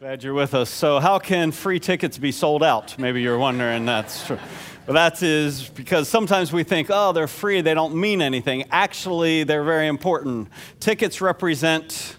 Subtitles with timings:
[0.00, 0.70] Glad you're with us.
[0.70, 2.96] So, how can free tickets be sold out?
[3.00, 3.84] Maybe you're wondering.
[3.84, 4.38] That's true.
[4.86, 8.66] Well, that is because sometimes we think, oh, they're free, they don't mean anything.
[8.70, 10.50] Actually, they're very important.
[10.78, 12.16] Tickets represent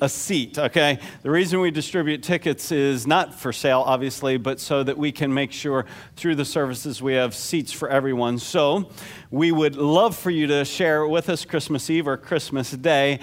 [0.00, 1.00] a seat, okay?
[1.22, 5.34] The reason we distribute tickets is not for sale, obviously, but so that we can
[5.34, 8.38] make sure through the services we have seats for everyone.
[8.38, 8.90] So,
[9.32, 13.18] we would love for you to share with us Christmas Eve or Christmas Day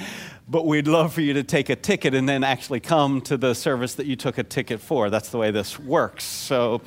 [0.47, 3.55] but we'd love for you to take a ticket and then actually come to the
[3.55, 5.09] service that you took a ticket for.
[5.09, 6.23] That's the way this works.
[6.23, 6.81] So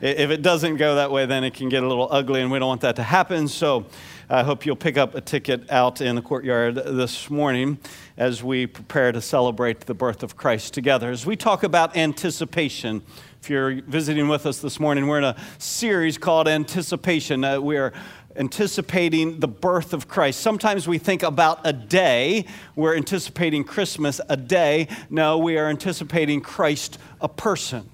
[0.00, 2.58] if it doesn't go that way, then it can get a little ugly, and we
[2.58, 3.46] don't want that to happen.
[3.46, 3.86] So
[4.28, 7.78] I hope you'll pick up a ticket out in the courtyard this morning
[8.16, 11.10] as we prepare to celebrate the birth of Christ together.
[11.10, 13.02] As we talk about anticipation,
[13.40, 17.44] if you're visiting with us this morning, we're in a series called Anticipation.
[17.44, 17.92] Uh, we are
[18.36, 20.40] anticipating the birth of Christ.
[20.40, 24.88] Sometimes we think about a day, we're anticipating Christmas a day.
[25.10, 27.88] No, we are anticipating Christ a person.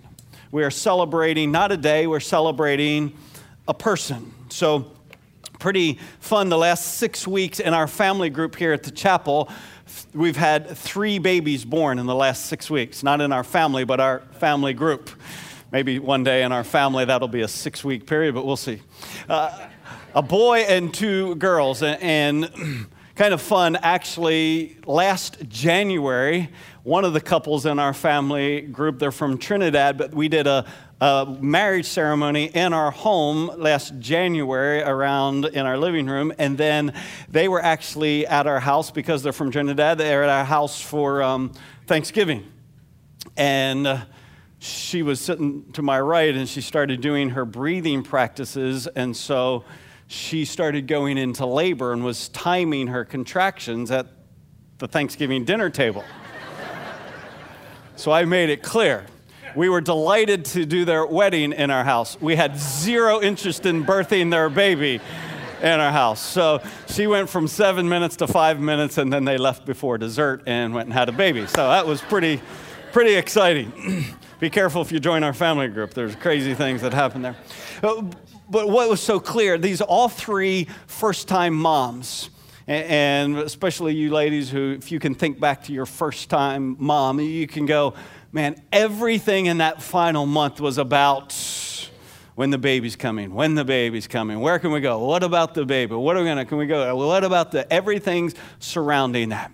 [0.51, 3.13] We are celebrating not a day, we're celebrating
[3.69, 4.33] a person.
[4.49, 4.93] So,
[5.59, 9.51] pretty fun the last six weeks in our family group here at the chapel.
[10.15, 14.01] We've had three babies born in the last six weeks, not in our family, but
[14.01, 15.11] our family group.
[15.71, 18.83] Maybe one day in our family that'll be a six week period, but we'll see.
[19.29, 19.69] Uh,
[20.15, 21.83] a boy and two girls.
[21.83, 26.51] And kind of fun, actually, last January,
[26.83, 30.67] one of the couples in our family group, they're from Trinidad, but we did a,
[31.01, 36.33] a marriage ceremony in our home last January around in our living room.
[36.39, 36.95] And then
[37.29, 39.99] they were actually at our house because they're from Trinidad.
[39.99, 41.53] They were at our house for um,
[41.87, 42.51] Thanksgiving.
[43.37, 44.01] And uh,
[44.59, 48.87] she was sitting to my right and she started doing her breathing practices.
[48.87, 49.65] And so
[50.11, 54.09] she started going into labor and was timing her contractions at
[54.79, 56.03] the Thanksgiving dinner table.
[57.95, 59.07] so I made it clear.
[59.55, 62.21] We were delighted to do their wedding in our house.
[62.21, 65.01] We had zero interest in birthing their baby
[65.63, 66.21] in our house.
[66.21, 70.43] So she went from seven minutes to five minutes, and then they left before dessert
[70.45, 71.47] and went and had a baby.
[71.47, 72.43] So that was pretty,
[72.91, 74.07] pretty exciting.
[74.41, 75.95] Be careful if you join our family group.
[75.95, 77.37] There's crazy things that happen there.
[77.81, 78.03] Uh,
[78.51, 82.31] But what was so clear, these all three first time moms,
[82.67, 87.21] and especially you ladies who, if you can think back to your first time mom,
[87.21, 87.95] you can go,
[88.33, 91.33] man, everything in that final month was about
[92.35, 94.99] when the baby's coming, when the baby's coming, where can we go?
[94.99, 95.95] What about the baby?
[95.95, 96.97] What are we gonna, can we go?
[96.97, 99.53] What about the everything's surrounding that?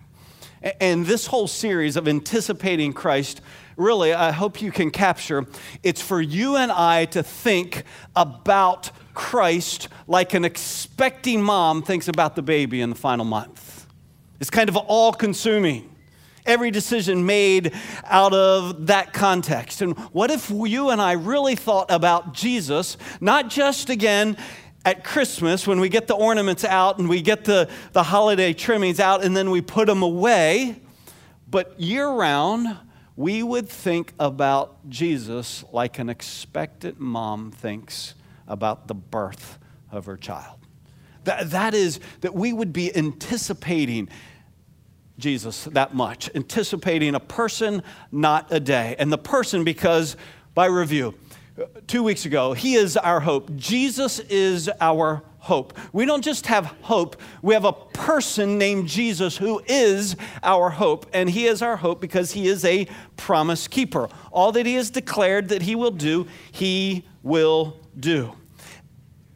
[0.81, 3.43] And this whole series of anticipating Christ
[3.77, 5.47] really, I hope you can capture,
[5.83, 12.37] it's for you and I to think about Christ like an expecting mom thinks about
[12.37, 13.87] the baby in the final month.
[14.41, 15.91] It's kind of all consuming.
[16.45, 17.73] Every decision made
[18.05, 19.83] out of that context.
[19.83, 24.37] And what if you and I really thought about Jesus, not just again
[24.85, 29.01] at Christmas when we get the ornaments out and we get the, the holiday trimmings
[29.01, 30.81] out and then we put them away,
[31.51, 32.77] but year round,
[33.17, 38.15] we would think about Jesus like an expectant mom thinks
[38.47, 39.59] about the birth
[39.91, 40.59] of her child.
[41.25, 44.09] That, that is, that we would be anticipating
[45.19, 47.83] Jesus that much, anticipating a person,
[48.13, 48.95] not a day.
[48.99, 50.17] And the person, because
[50.55, 51.15] by review,
[51.87, 53.57] two weeks ago, he is our hope.
[53.57, 55.79] Jesus is our hope.
[55.93, 61.07] We don't just have hope, we have a person named Jesus who is our hope.
[61.13, 62.87] And he is our hope because he is a
[63.17, 64.09] promise keeper.
[64.33, 68.33] All that he has declared that he will do, he will do.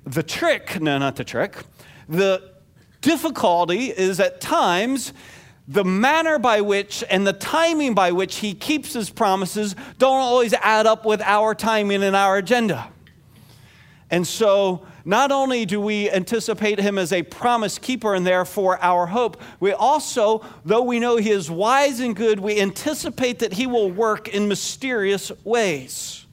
[0.04, 1.56] The trick, no, not the trick,
[2.08, 2.50] the
[3.00, 5.12] difficulty is at times
[5.68, 10.52] the manner by which and the timing by which he keeps his promises don't always
[10.54, 12.88] add up with our timing and our agenda.
[14.10, 19.06] And so not only do we anticipate him as a promise keeper and therefore our
[19.06, 23.66] hope, we also, though we know he is wise and good, we anticipate that he
[23.66, 26.26] will work in mysterious ways.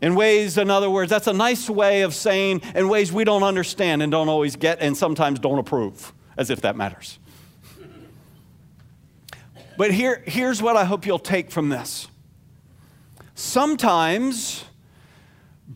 [0.00, 3.42] In ways, in other words, that's a nice way of saying in ways we don't
[3.42, 7.18] understand and don't always get and sometimes don't approve, as if that matters.
[9.76, 12.08] But here, here's what I hope you'll take from this.
[13.34, 14.64] Sometimes,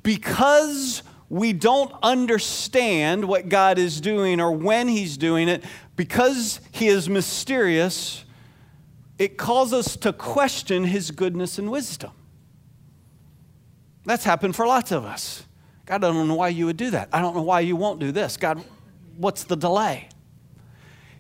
[0.03, 5.65] because we don't understand what God is doing or when He's doing it,
[5.97, 8.25] because He is mysterious,
[9.19, 12.13] it calls us to question His goodness and wisdom.
[14.05, 15.45] That's happened for lots of us.
[15.85, 17.09] God, I don't know why you would do that.
[17.13, 18.37] I don't know why you won't do this.
[18.37, 18.65] God,
[19.17, 20.09] what's the delay?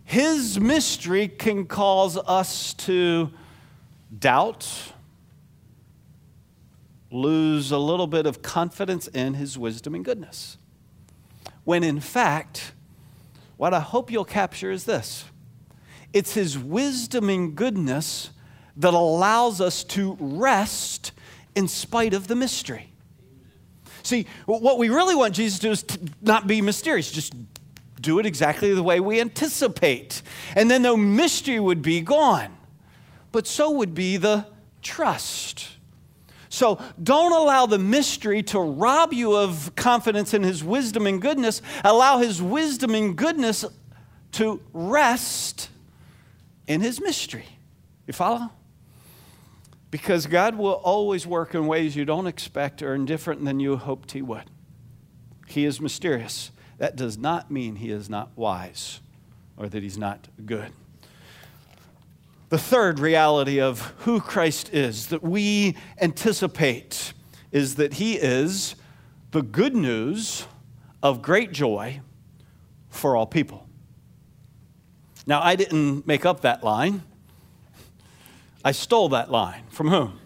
[0.04, 3.30] His mystery can cause us to
[4.18, 4.92] doubt,
[7.10, 10.58] lose a little bit of confidence in his wisdom and goodness.
[11.64, 12.72] When in fact,
[13.56, 15.24] what I hope you'll capture is this
[16.12, 18.30] it's his wisdom and goodness
[18.76, 21.12] that allows us to rest
[21.54, 22.92] in spite of the mystery.
[24.02, 27.34] See, what we really want Jesus to do is to not be mysterious, just
[28.00, 30.22] do it exactly the way we anticipate.
[30.54, 32.56] And then the mystery would be gone,
[33.32, 34.46] but so would be the
[34.80, 35.68] trust.
[36.48, 41.62] So don't allow the mystery to rob you of confidence in his wisdom and goodness.
[41.84, 43.64] Allow his wisdom and goodness
[44.32, 45.70] to rest
[46.66, 47.46] in his mystery.
[48.06, 48.50] You follow?
[49.90, 54.12] Because God will always work in ways you don't expect or different than you hoped
[54.12, 54.44] he would.
[55.46, 56.50] He is mysterious.
[56.78, 59.00] That does not mean he is not wise
[59.56, 60.72] or that he's not good.
[62.48, 67.12] The third reality of who Christ is that we anticipate
[67.52, 68.74] is that he is
[69.32, 70.46] the good news
[71.02, 72.00] of great joy
[72.88, 73.66] for all people.
[75.26, 77.02] Now, I didn't make up that line.
[78.64, 79.64] I stole that line.
[79.68, 80.18] From whom?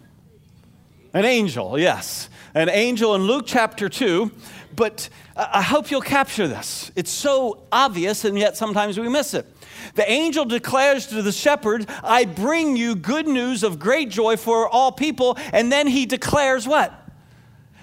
[1.13, 2.29] An angel, yes.
[2.55, 4.31] An angel in Luke chapter 2.
[4.73, 6.89] But I hope you'll capture this.
[6.95, 9.52] It's so obvious, and yet sometimes we miss it.
[9.95, 14.67] The angel declares to the shepherd, I bring you good news of great joy for
[14.67, 15.37] all people.
[15.51, 16.93] And then he declares what?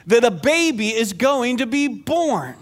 [0.06, 2.56] That a baby is going to be born.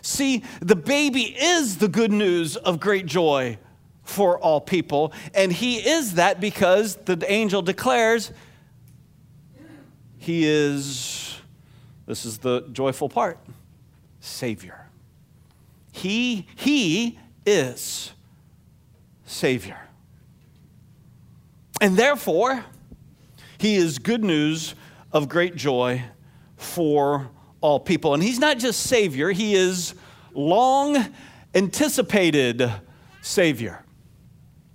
[0.00, 3.58] See, the baby is the good news of great joy
[4.04, 5.12] for all people.
[5.34, 8.32] And he is that because the angel declares
[10.18, 11.38] he is,
[12.06, 13.38] this is the joyful part,
[14.20, 14.86] Savior.
[15.92, 18.13] He, he is
[19.24, 19.78] Savior.
[21.80, 22.64] And therefore,
[23.58, 24.74] he is good news
[25.12, 26.02] of great joy
[26.56, 27.30] for
[27.60, 28.14] all people.
[28.14, 29.94] And he's not just Savior, he is
[30.34, 31.12] long
[31.54, 32.70] anticipated
[33.22, 33.84] Savior.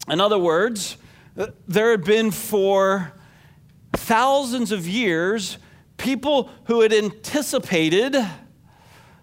[0.10, 0.98] In other words,
[1.68, 3.14] there had been for
[3.94, 5.58] thousands of years
[5.98, 8.16] people who had anticipated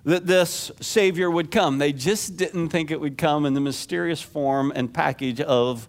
[0.06, 1.78] that this Savior would come.
[1.78, 5.88] They just didn't think it would come in the mysterious form and package of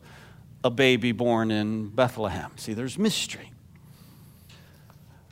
[0.63, 2.51] a baby born in Bethlehem.
[2.55, 3.51] See, there's mystery.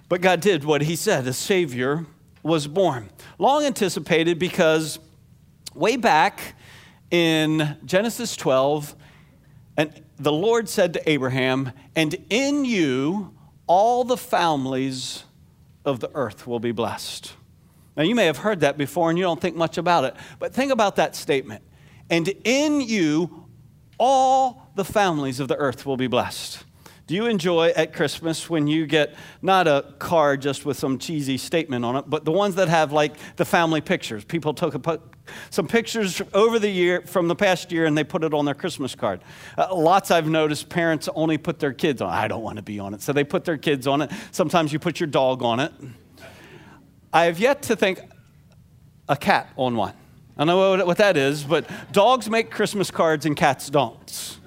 [0.07, 2.05] But God did what He said a Savior
[2.43, 3.09] was born.
[3.39, 4.99] Long anticipated because
[5.73, 6.53] way back
[7.09, 8.95] in Genesis 12,
[9.77, 13.33] and the Lord said to Abraham, And in you
[13.65, 15.23] all the families
[15.83, 17.33] of the earth will be blessed.
[17.95, 20.53] Now, you may have heard that before and you don't think much about it, but
[20.53, 21.63] think about that statement.
[22.09, 23.45] And in you,
[23.97, 26.63] all the families of the earth will be blessed.
[27.07, 29.13] Do you enjoy at Christmas when you get
[29.43, 32.91] not a card just with some cheesy statement on it, but the ones that have
[32.91, 34.25] like the family pictures?
[34.25, 34.99] People took a,
[35.51, 38.55] some pictures over the year from the past year and they put it on their
[38.55, 39.21] Christmas card.
[39.55, 42.09] Uh, lots I've noticed parents only put their kids on.
[42.09, 44.11] I don't want to be on it, so they put their kids on it.
[44.31, 45.73] Sometimes you put your dog on it.
[47.15, 48.01] I have yet to think
[49.07, 49.93] a cat on one.
[50.37, 54.37] I don't know what that is, but dogs make Christmas cards and cats don't.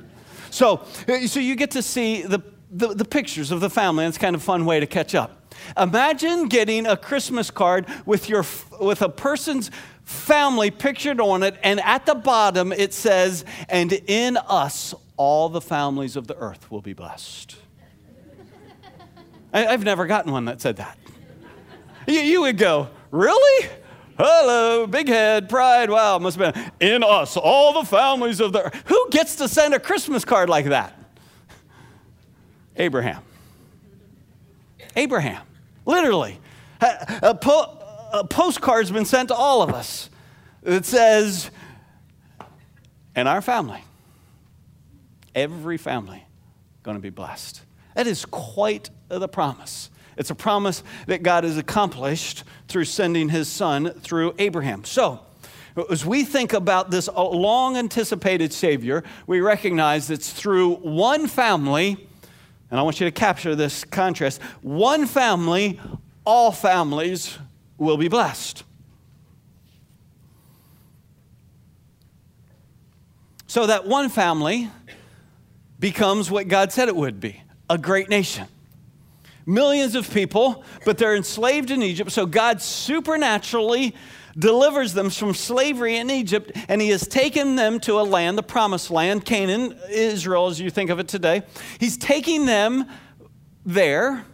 [0.51, 4.11] So, uh, so you get to see the, the, the pictures of the family, and
[4.11, 5.55] it's kind of a fun way to catch up.
[5.79, 8.45] Imagine getting a Christmas card with, your,
[8.79, 9.71] with a person's
[10.05, 15.63] family pictured on it, and at the bottom it says, And in us all the
[15.63, 17.57] families of the earth will be blessed.
[19.55, 20.99] I, have never gotten one that said that.
[22.09, 23.69] You, you would go, Really?
[24.19, 25.91] Hello, big head, pride.
[25.91, 28.83] Wow, must have been in us, all the families of the earth.
[28.87, 30.93] Who gets to send a Christmas card like that?
[32.77, 33.23] Abraham.
[34.97, 35.43] Abraham,
[35.87, 36.41] literally.
[36.81, 37.79] A, po-
[38.13, 40.11] a postcard's been sent to all of us.
[40.65, 41.51] It says,
[43.15, 43.85] and our family,
[45.35, 46.25] every family,
[46.83, 47.63] going to be blessed.
[47.95, 49.91] That is quite the promise.
[50.19, 54.85] It's a promise that God has accomplished through sending his son through Abraham.
[54.85, 55.21] So,
[55.91, 62.09] as we think about this long anticipated Savior, we recognize it's through one family,
[62.71, 65.81] and I want you to capture this contrast one family,
[66.25, 67.39] all families
[67.79, 68.65] will be blessed.
[73.47, 74.69] So that one family
[75.79, 78.49] becomes what God said it would be a great nation
[79.49, 82.13] millions of people, but they're enslaved in Egypt.
[82.13, 83.97] So God supernaturally
[84.39, 88.43] delivers them from slavery in Egypt, and He has taken them to a land, the
[88.43, 91.43] promised land, Canaan, Israel, as you think of it today.
[91.81, 92.87] He's taking them
[93.65, 94.25] there,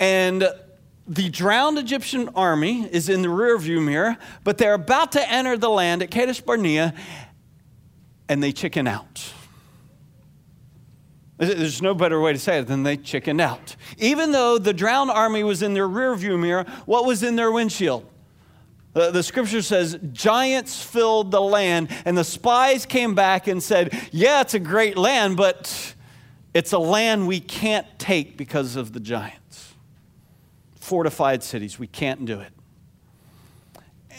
[0.00, 0.48] and
[1.06, 5.70] the drowned Egyptian army is in the rearview mirror, but they're about to enter the
[5.70, 6.94] land at Kadesh Barnea,
[8.28, 9.32] and they chicken out.
[11.36, 13.74] There's no better way to say it than they chickened out.
[13.98, 18.08] Even though the drowned army was in their rearview mirror, what was in their windshield?
[18.92, 23.92] The, the, scripture says giants filled the land, and the spies came back and said,
[24.12, 25.94] Yeah, it's a great land, but
[26.54, 29.74] it's a land we can't take because of the giants.
[30.76, 32.52] Fortified cities, we can't do it.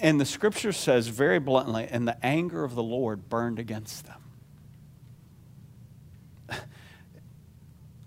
[0.02, 4.25] And the scripture says very bluntly, and the anger of the Lord burned against them.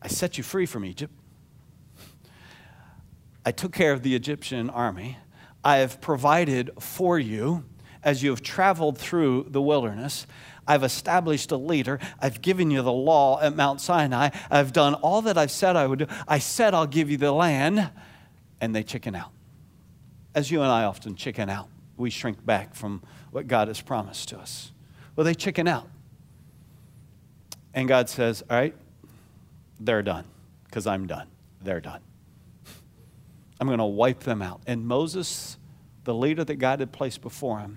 [0.03, 1.13] I set you free from Egypt.
[3.45, 5.19] I took care of the Egyptian army.
[5.65, 7.65] I have provided for you
[8.03, 10.27] as you have traveled through the wilderness.
[10.67, 11.99] I've established a leader.
[12.21, 14.31] I've given you the law at Mount Sinai.
[14.51, 16.07] I've done all that I've said I would do.
[16.29, 17.91] I said I'll give you the land,
[18.61, 19.31] and they chicken out.
[20.35, 24.29] As you and I often chicken out, we shrink back from what God has promised
[24.29, 24.73] to us.
[25.17, 25.89] Well, they chicken out.
[27.75, 28.75] And God says, All right,
[29.81, 30.25] they're done,
[30.65, 31.29] because I'm done.
[31.63, 32.01] They're done.
[33.61, 34.61] I'm going to wipe them out.
[34.67, 35.57] And Moses,
[36.05, 37.77] the leader that God had placed before him,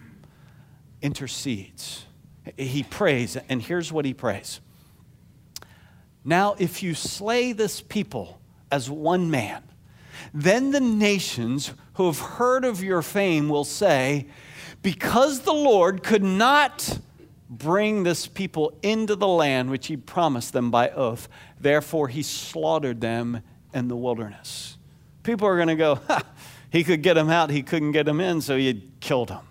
[1.01, 2.05] intercedes
[2.57, 4.59] he prays, and here's what he prays
[6.23, 8.39] Now, if you slay this people
[8.71, 9.63] as one man,
[10.33, 14.27] then the nations who have heard of your fame will say,
[14.81, 16.99] Because the Lord could not
[17.49, 21.27] bring this people into the land which he promised them by oath,
[21.61, 23.41] therefore he slaughtered them
[23.73, 24.77] in the wilderness.
[25.23, 25.99] People are going to go,
[26.71, 29.45] He could get them out, he couldn't get them in, so he killed them.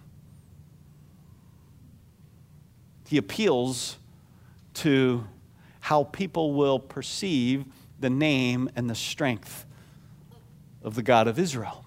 [3.10, 3.96] he appeals
[4.72, 5.26] to
[5.80, 7.64] how people will perceive
[7.98, 9.66] the name and the strength
[10.84, 11.84] of the God of Israel.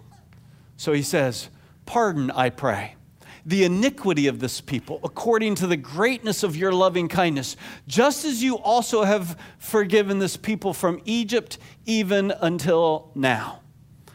[0.75, 1.49] So he says,
[1.85, 2.97] Pardon, I pray,
[3.45, 7.57] the iniquity of this people according to the greatness of your loving kindness,
[7.87, 13.61] just as you also have forgiven this people from Egypt even until now.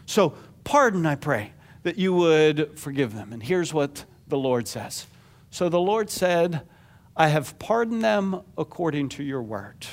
[0.06, 3.32] So, pardon, I pray, that you would forgive them.
[3.32, 5.06] And here's what the Lord says.
[5.50, 6.62] So the Lord said,
[7.16, 9.86] I have pardoned them according to your word.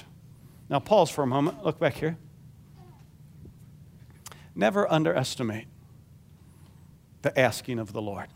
[0.70, 1.64] Now, pause for a moment.
[1.64, 2.18] Look back here.
[4.56, 5.68] Never underestimate
[7.22, 8.28] the asking of the Lord.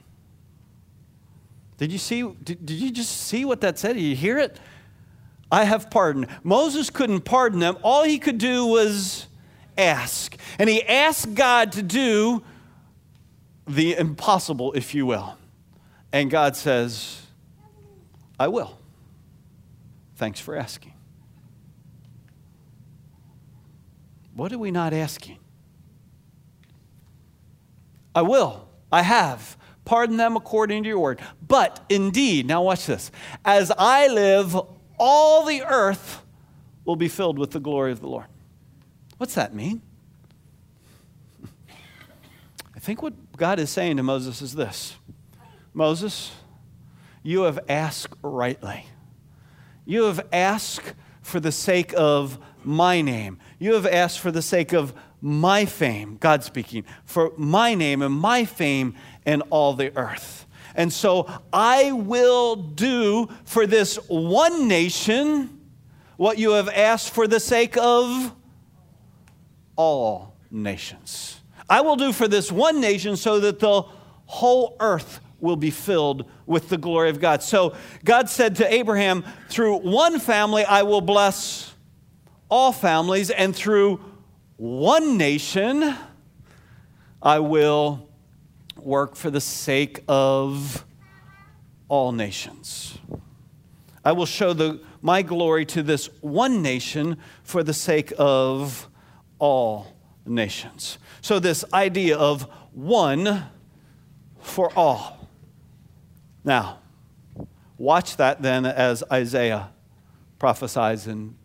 [1.79, 2.21] Did you see?
[2.21, 3.93] Did, did you just see what that said?
[3.93, 4.59] Did you hear it?
[5.51, 6.27] I have pardoned.
[6.43, 7.77] Moses couldn't pardon them.
[7.81, 9.25] All he could do was
[9.77, 10.35] ask.
[10.59, 12.43] And he asked God to do
[13.65, 15.37] the impossible, if you will.
[16.11, 17.21] And God says,
[18.37, 18.77] I will.
[20.17, 20.93] Thanks for asking.
[24.33, 25.37] What are we not asking?
[28.13, 28.67] I will.
[28.91, 29.57] I have.
[29.89, 31.19] Pardon them according to your word.
[31.41, 33.09] But indeed, now watch this.
[33.43, 34.55] As I live,
[34.99, 36.21] all the earth
[36.85, 38.27] will be filled with the glory of the Lord.
[39.17, 39.81] What's that mean?
[42.75, 44.95] I think what God is saying to Moses is this
[45.73, 46.33] Moses,
[47.23, 48.85] you have asked rightly.
[49.87, 50.93] You have asked
[51.23, 53.39] for the sake of my name.
[53.57, 58.13] You have asked for the sake of my fame, God speaking, for my name and
[58.13, 58.95] my fame
[59.25, 60.45] in all the earth.
[60.75, 65.59] And so I will do for this one nation
[66.17, 68.33] what you have asked for the sake of
[69.75, 71.41] all nations.
[71.69, 73.83] I will do for this one nation so that the
[74.25, 77.41] whole earth will be filled with the glory of God.
[77.41, 81.73] So God said to Abraham, Through one family I will bless
[82.49, 84.03] all families, and through
[84.59, 85.95] one nation
[87.21, 88.09] I will
[88.75, 90.85] work for the sake of
[91.87, 92.97] all nations.
[94.03, 98.89] I will show the, my glory to this one nation for the sake of
[99.39, 100.97] all nations.
[101.21, 103.45] So, this idea of one
[104.41, 105.25] for all.
[106.43, 106.79] Now,
[107.77, 109.69] watch that then as Isaiah
[110.37, 111.35] prophesies in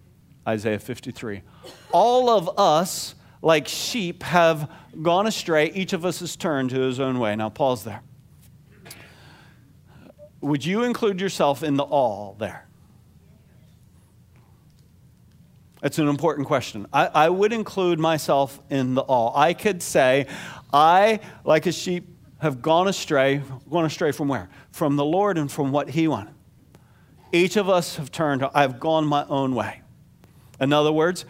[0.47, 1.43] Isaiah 53.
[1.93, 4.71] All of us, like sheep, have
[5.03, 5.71] gone astray.
[5.73, 7.35] Each of us has turned to his own way.
[7.37, 8.03] Now, pause there.
[10.41, 12.67] Would you include yourself in the all there?
[15.83, 16.87] It's an important question.
[16.93, 19.37] I, I, would include myself in the all.
[19.37, 20.27] I could say,
[20.73, 22.09] I, like a sheep,
[22.39, 23.43] have gone astray.
[23.71, 24.49] Gone astray from where?
[24.71, 26.35] From the Lord and from what He wanted.
[27.33, 29.83] Each of us have turned, I've gone my own way.
[30.61, 31.25] In other words,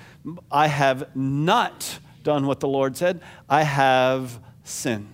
[0.51, 5.13] I have not done what the Lord said, I have sinned.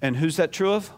[0.00, 0.90] And who's that true of?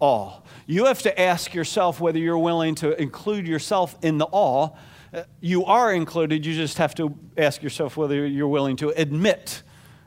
[0.00, 0.44] All.
[0.66, 4.78] You have to ask yourself whether you're willing to include yourself in the all.
[5.12, 9.62] Uh, you are included, you just have to ask yourself whether you're willing to admit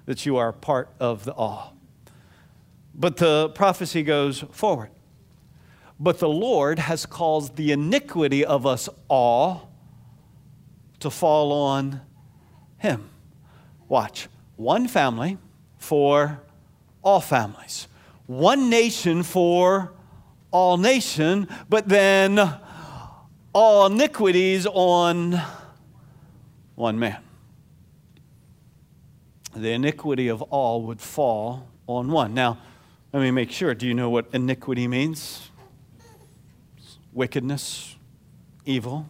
[0.05, 1.75] that you are part of the all.
[2.93, 4.89] But the prophecy goes forward.
[5.99, 9.71] But the Lord has caused the iniquity of us all
[10.99, 12.01] to fall on
[12.77, 13.09] him.
[13.87, 14.27] Watch.
[14.55, 15.37] One family
[15.77, 16.41] for
[17.03, 17.87] all families.
[18.25, 19.93] One nation for
[20.51, 22.39] all nation, but then
[23.53, 25.41] all iniquities on
[26.75, 27.17] one man.
[29.55, 32.33] The iniquity of all would fall on one.
[32.33, 32.59] Now,
[33.13, 33.73] let me make sure.
[33.73, 35.49] Do you know what iniquity means?
[37.13, 37.95] Wickedness,
[38.65, 39.07] evil,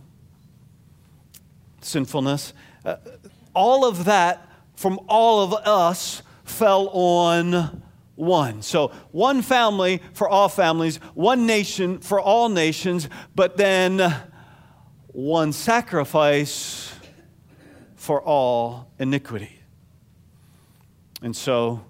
[1.87, 2.53] sinfulness.
[2.85, 2.97] Uh,
[3.53, 7.81] all of that from all of us fell on
[8.15, 8.61] one.
[8.61, 14.15] So, one family for all families, one nation for all nations, but then
[15.07, 16.93] one sacrifice
[17.95, 19.59] for all iniquity.
[21.21, 21.83] And so,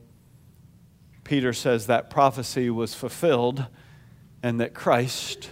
[1.24, 3.66] Peter says that prophecy was fulfilled
[4.42, 5.50] and that Christ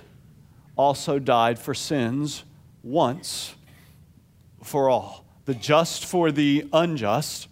[0.77, 2.45] also died for sins
[2.81, 3.54] once
[4.65, 7.47] for all, the just for the unjust,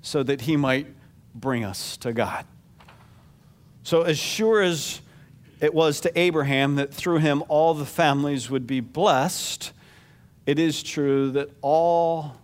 [0.00, 0.86] so that he might
[1.34, 2.46] bring us to God.
[3.82, 5.00] So, as sure as
[5.60, 9.72] it was to Abraham that through him all the families would be blessed,
[10.44, 12.36] it is true that all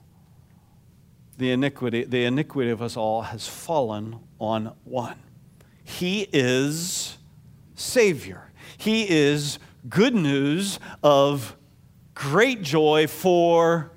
[1.39, 5.19] the iniquity, the iniquity of us all has fallen on one.
[5.85, 7.19] He is
[7.75, 8.51] Savior.
[8.77, 11.57] He is good news of
[12.15, 13.91] great joy for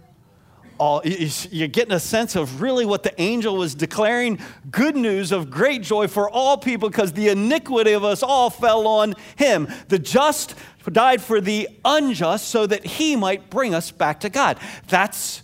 [0.77, 1.01] all.
[1.05, 4.39] You're getting a sense of really what the angel was declaring
[4.72, 8.88] good news of great joy for all people because the iniquity of us all fell
[8.88, 9.67] on him.
[9.88, 10.56] The just
[10.91, 14.60] died for the unjust so that he might bring us back to God.
[14.88, 15.43] That's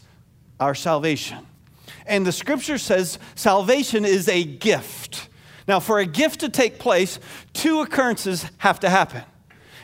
[0.60, 1.46] our salvation.
[2.06, 5.30] And the scripture says salvation is a gift.
[5.68, 7.20] Now, for a gift to take place,
[7.54, 9.24] two occurrences have to happen.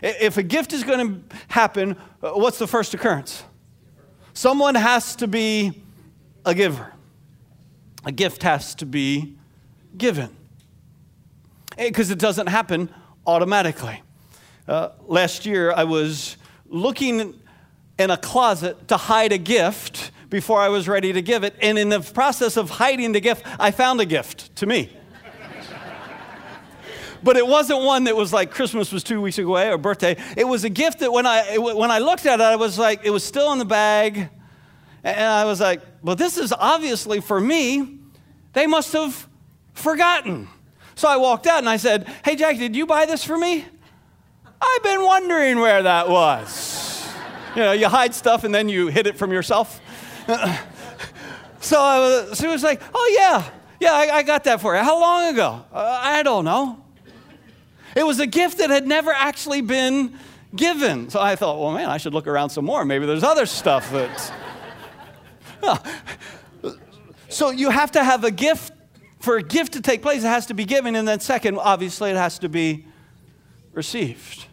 [0.02, 3.44] If a gift is going to happen, uh, what's the first occurrence?
[4.34, 5.82] Someone has to be
[6.46, 6.94] a giver.
[8.06, 9.36] A gift has to be
[9.98, 10.36] given.
[11.78, 12.90] Because it doesn't happen
[13.26, 14.02] automatically.
[14.68, 17.40] Uh, last year, I was looking
[17.98, 21.56] in a closet to hide a gift before I was ready to give it.
[21.62, 24.97] And in the process of hiding the gift, I found a gift to me.
[27.28, 30.16] But it wasn't one that was like Christmas was two weeks away or birthday.
[30.38, 33.02] It was a gift that when I, when I looked at it, I was like,
[33.04, 34.30] it was still in the bag.
[35.04, 38.00] And I was like, well, this is obviously for me.
[38.54, 39.28] They must have
[39.74, 40.48] forgotten.
[40.96, 43.66] So I walked out and I said, hey, Jack, did you buy this for me?
[44.62, 47.06] I've been wondering where that was.
[47.58, 49.82] you know, you hide stuff and then you hid it from yourself.
[51.60, 54.82] so, I was, so was like, oh, yeah, yeah, I, I, got that for you.
[54.82, 55.66] How long ago?
[55.74, 56.86] Uh, I don't know.
[57.98, 60.14] It was a gift that had never actually been
[60.56, 61.10] given.
[61.10, 62.86] So I thought, well, man, I should look around some more.
[62.86, 64.34] Maybe there's other stuff that.
[67.30, 68.74] So you have to have a gift.
[69.20, 70.96] For a gift to take place, it has to be given.
[70.96, 72.86] And then, second, obviously, it has to be
[73.74, 74.46] received.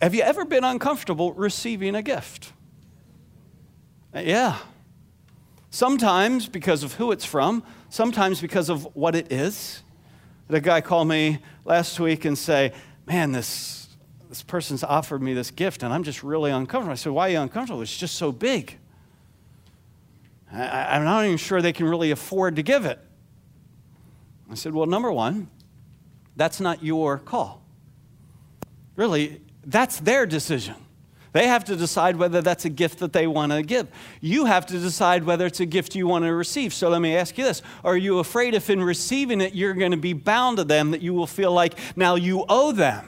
[0.00, 2.52] Have you ever been uncomfortable receiving a gift?
[4.14, 4.58] Yeah.
[5.70, 9.82] Sometimes because of who it's from, sometimes because of what it is.
[10.48, 12.72] The guy called me last week and say,
[13.06, 13.88] "Man, this
[14.28, 17.32] this person's offered me this gift, and I'm just really uncomfortable." I said, "Why are
[17.32, 17.82] you uncomfortable?
[17.82, 18.78] It's just so big.
[20.52, 22.98] I, I'm not even sure they can really afford to give it."
[24.50, 25.48] I said, "Well, number one,
[26.36, 27.62] that's not your call.
[28.96, 30.76] Really, that's their decision."
[31.32, 33.88] They have to decide whether that's a gift that they want to give.
[34.20, 36.74] You have to decide whether it's a gift you want to receive.
[36.74, 39.92] So let me ask you this Are you afraid if in receiving it you're going
[39.92, 43.06] to be bound to them, that you will feel like now you owe them?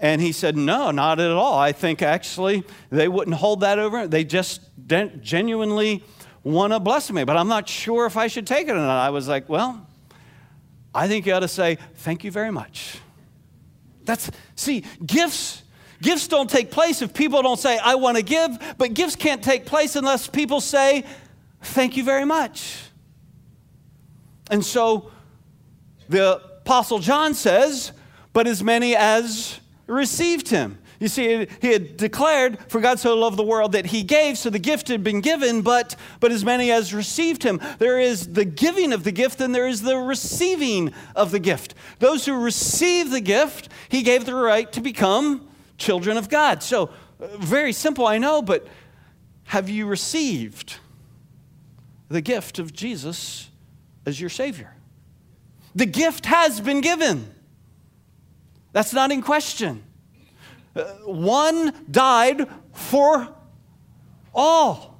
[0.00, 1.56] And he said, No, not at all.
[1.56, 4.08] I think actually they wouldn't hold that over.
[4.08, 6.02] They just genuinely
[6.42, 8.98] want to bless me, but I'm not sure if I should take it or not.
[8.98, 9.86] I was like, Well,
[10.92, 12.98] I think you ought to say, Thank you very much.
[14.04, 15.63] That's, see, gifts
[16.04, 19.42] Gifts don't take place if people don't say, I want to give, but gifts can't
[19.42, 21.02] take place unless people say,
[21.62, 22.76] Thank you very much.
[24.50, 25.10] And so
[26.10, 27.92] the Apostle John says,
[28.34, 30.76] But as many as received him.
[31.00, 34.50] You see, he had declared, For God so loved the world that he gave, so
[34.50, 37.62] the gift had been given, but, but as many as received him.
[37.78, 41.74] There is the giving of the gift, and there is the receiving of the gift.
[41.98, 45.48] Those who receive the gift, he gave the right to become
[45.84, 46.62] children of God.
[46.62, 48.66] So, uh, very simple, I know, but
[49.44, 50.78] have you received
[52.08, 53.50] the gift of Jesus
[54.06, 54.74] as your Savior?
[55.74, 57.30] The gift has been given.
[58.72, 59.82] That's not in question.
[61.04, 63.28] One died for
[64.34, 64.98] all,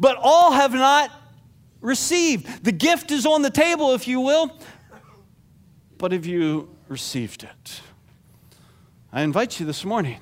[0.00, 1.10] but all have not
[1.80, 2.64] received.
[2.64, 4.50] The gift is on the table, if you will,
[5.98, 7.82] but have you received it?
[9.12, 10.20] I invite you this morning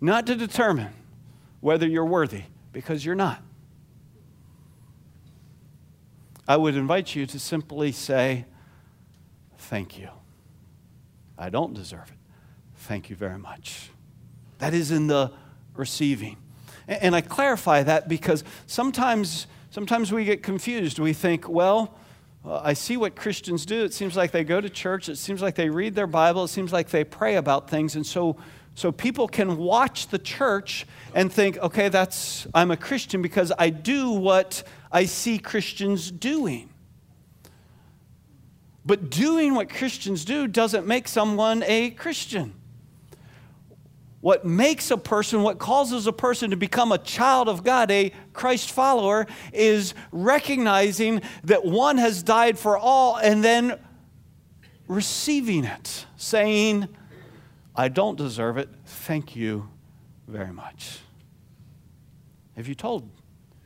[0.00, 0.92] not to determine
[1.60, 3.42] whether you're worthy, because you're not.
[6.48, 8.46] I would invite you to simply say,
[9.56, 10.08] Thank you.
[11.38, 12.18] I don't deserve it.
[12.76, 13.90] Thank you very much.
[14.58, 15.32] That is in the
[15.74, 16.36] receiving.
[16.88, 20.98] And I clarify that because sometimes, sometimes we get confused.
[20.98, 21.96] We think, well,
[22.44, 23.84] uh, I see what Christians do.
[23.84, 25.08] It seems like they go to church.
[25.08, 26.44] It seems like they read their Bible.
[26.44, 27.94] It seems like they pray about things.
[27.94, 28.36] And so,
[28.74, 33.70] so people can watch the church and think, okay, that's, I'm a Christian because I
[33.70, 36.68] do what I see Christians doing.
[38.84, 42.54] But doing what Christians do doesn't make someone a Christian.
[44.22, 48.12] What makes a person, what causes a person to become a child of God, a
[48.32, 53.80] Christ follower, is recognizing that one has died for all and then
[54.86, 56.86] receiving it, saying,
[57.74, 58.68] I don't deserve it.
[58.86, 59.68] Thank you
[60.28, 61.00] very much.
[62.54, 63.10] Have you told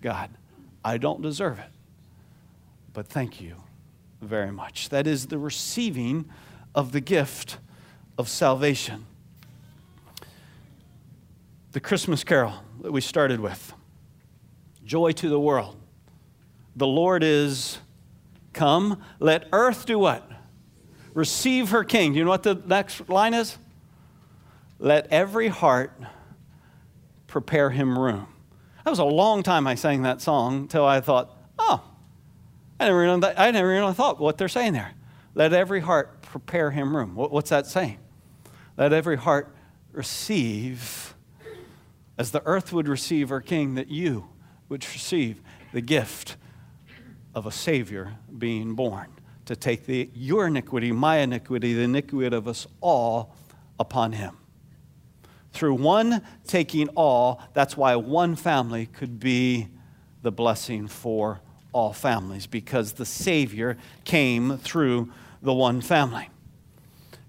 [0.01, 0.31] God,
[0.83, 1.71] I don't deserve it,
[2.95, 3.57] but thank you
[4.23, 4.89] very much?
[4.89, 6.31] That is the receiving
[6.75, 7.59] of the gift
[8.17, 9.05] of salvation
[11.77, 13.75] the Christmas carol that we started with
[14.87, 15.77] Joy to the world.
[16.75, 17.77] The Lord is
[18.55, 19.03] come.
[19.21, 20.27] Let earth do what?
[21.13, 22.13] Receive her king.
[22.13, 23.59] Do you know what the next line is?
[24.79, 25.93] Let every heart
[27.27, 28.27] prepare him room.
[28.83, 31.85] That was a long time I sang that song until I thought, oh,
[32.81, 34.93] I never, really, I never really thought what they're saying there.
[35.35, 37.15] Let every heart prepare him room.
[37.17, 37.99] What's that saying?
[38.79, 39.55] Let every heart
[39.93, 41.13] receive
[42.19, 44.29] as the earth would receive her king, that you
[44.69, 45.41] would receive
[45.73, 46.37] the gift
[47.35, 49.09] of a Savior being born
[49.45, 53.35] to take the, your iniquity, my iniquity, the iniquity of us all
[53.79, 54.37] upon him.
[55.53, 59.69] Through one taking all, that's why one family could be
[60.23, 61.41] the blessing for
[61.73, 66.29] all families, because the Savior came through the one family.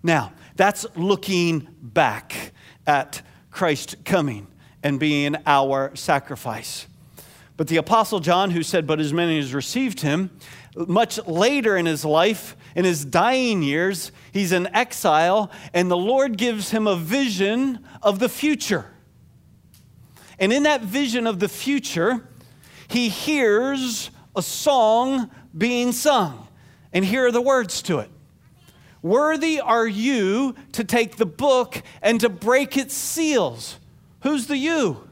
[0.02, 2.54] Now, that's looking back
[2.86, 3.21] at
[3.52, 4.47] Christ coming
[4.88, 6.88] and being our sacrifice.
[7.58, 10.32] But the Apostle John, who said, But as many as received him,
[10.78, 16.38] much later in his life, in his dying years, he's in exile, and the Lord
[16.38, 18.86] gives him a vision of the future.
[20.39, 22.26] And in that vision of the future,
[22.88, 26.47] he hears a song being sung.
[26.93, 28.10] And here are the words to it
[29.02, 33.80] Worthy are you to take the book and to break its seals
[34.21, 35.08] Who's the you?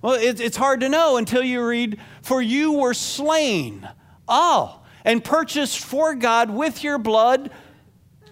[0.00, 3.88] Well, it, it's hard to know until you read, For you were slain.
[4.28, 7.50] all, and purchased for God with your blood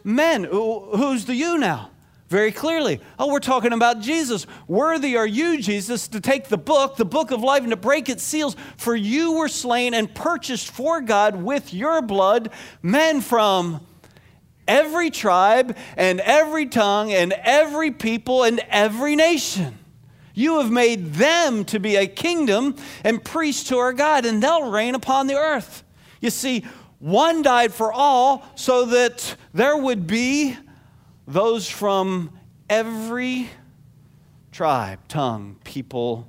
[0.04, 0.44] men.
[0.44, 1.90] Who's the you now?
[2.28, 3.00] Very clearly.
[3.18, 4.46] Oh, we're talking about Jesus.
[4.68, 8.08] Worthy are you, Jesus, to take the book, the book of life, and to break
[8.08, 8.54] its seals.
[8.76, 12.50] For you were slain and purchased for God with your blood
[12.82, 13.84] men from
[14.70, 19.76] every tribe and every tongue and every people and every nation.
[20.32, 24.70] You have made them to be a kingdom and priests to our God, and they'll
[24.70, 25.82] reign upon the earth.
[26.20, 26.64] You see,
[27.00, 30.56] one died for all so that there would be
[31.26, 32.30] those from
[32.68, 33.50] every
[34.52, 36.28] tribe, tongue, people,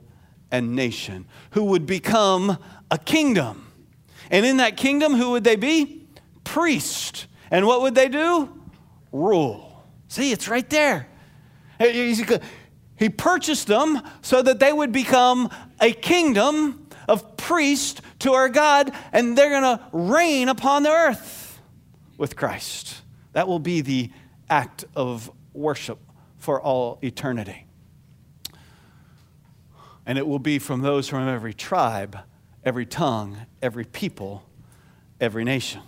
[0.50, 2.58] and nation who would become
[2.90, 3.68] a kingdom.
[4.32, 6.08] And in that kingdom, who would they be?
[6.44, 7.28] Priest.
[7.52, 8.50] And what would they do?
[9.12, 9.84] Rule.
[10.08, 11.08] See, it's right there.
[11.80, 18.92] He purchased them so that they would become a kingdom of priests to our God,
[19.12, 21.60] and they're going to reign upon the earth
[22.18, 23.02] with Christ.
[23.34, 24.12] That will be the
[24.50, 26.00] act of worship
[26.38, 27.66] for all eternity.
[30.06, 32.18] And it will be from those from every tribe,
[32.64, 34.44] every tongue, every people,
[35.20, 35.82] every nation.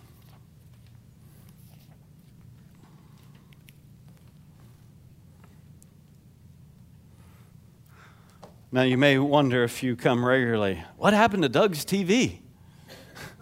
[8.73, 12.39] Now, you may wonder if you come regularly, what happened to Doug's TV?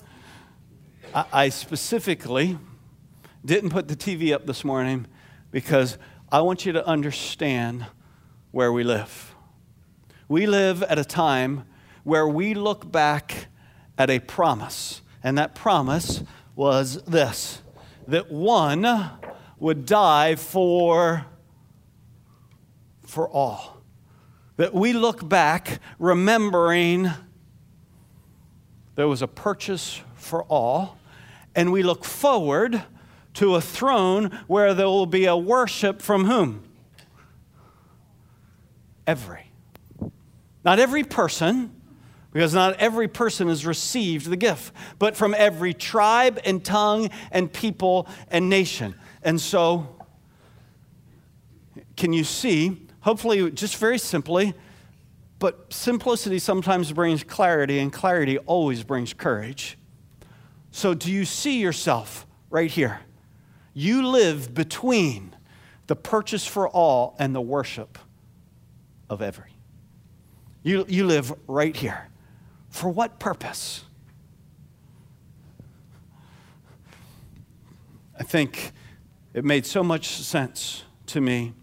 [1.15, 2.57] I, specifically
[3.45, 5.07] didn't put the TV up this morning
[5.49, 5.97] because
[6.33, 7.85] I want you to understand
[8.51, 9.33] where we live.
[10.27, 11.63] We live at a time
[12.03, 13.47] where we look back
[13.97, 16.23] at a promise, and that promise
[16.57, 17.61] was this
[18.05, 19.11] that one
[19.59, 21.25] would die for
[23.05, 23.80] for all
[24.61, 27.09] that we look back remembering
[28.93, 30.99] there was a purchase for all,
[31.55, 32.83] and we look forward
[33.33, 36.61] to a throne where there will be a worship from whom?
[39.07, 39.51] Every.
[40.63, 41.75] Not every person,
[42.31, 47.51] because not every person has received the gift, but from every tribe and tongue and
[47.51, 48.93] people and nation.
[49.23, 49.95] And so,
[51.97, 54.53] can you see hopefully, just very simply,
[55.39, 59.77] but simplicity sometimes brings clarity, and clarity always brings courage.
[60.71, 63.01] So, do you see yourself right here?
[63.73, 65.35] You live between
[65.87, 67.97] the purchase for all and the worship
[69.09, 69.51] of every.
[70.63, 72.07] You, you live right here.
[72.69, 73.83] For what purpose?
[78.17, 78.71] I think
[79.33, 81.53] it made so much sense to me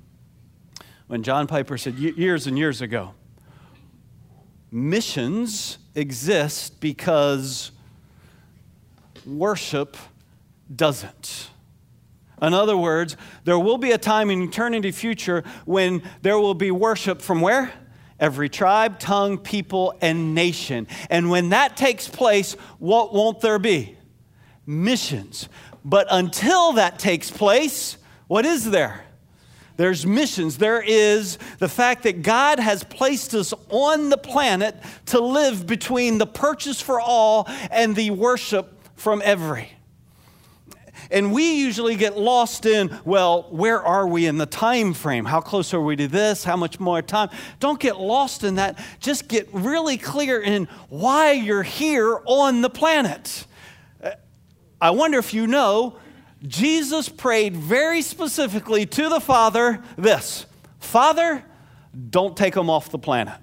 [1.09, 3.15] when John Piper said years and years ago
[4.71, 7.71] missions exist because
[9.27, 9.97] worship
[10.75, 11.51] doesn't.
[12.41, 16.71] In other words, there will be a time in eternity future when there will be
[16.71, 17.73] worship from where?
[18.21, 20.87] Every tribe, tongue, people, and nation.
[21.11, 23.97] And when that takes place, what won't there be?
[24.67, 25.49] Missions.
[25.85, 29.05] But until that takes place, what is there?
[29.79, 34.75] There's missions, there is the fact that God has placed us on the planet
[35.07, 39.71] to live between the purchase for all and the worship from every.
[41.13, 45.25] And we usually get lost in, well, where are we in the time frame?
[45.25, 46.43] How close are we to this?
[46.43, 47.31] How much more time?
[47.61, 48.85] Don't get lost in that.
[48.99, 53.47] Just get really clear in why you're here on the planet.
[54.03, 54.11] Uh,
[54.81, 56.01] I wonder if you know
[56.47, 60.47] Jesus prayed very specifically to the Father this
[60.79, 61.45] Father,
[62.11, 63.35] don't take them off the planet.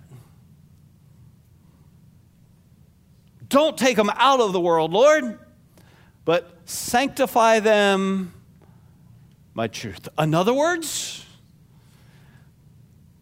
[3.49, 5.39] Don't take them out of the world, Lord,
[6.23, 8.33] but sanctify them
[9.53, 10.09] by truth.
[10.17, 11.25] In other words,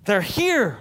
[0.05, 0.77] they're here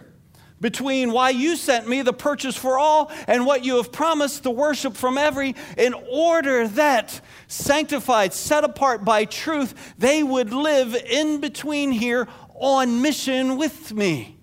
[0.63, 4.51] between why you sent me the purchase for all and what you have promised the
[4.51, 11.41] worship from every, in order that, sanctified, set apart by truth, they would live in
[11.41, 14.39] between here on mission with me.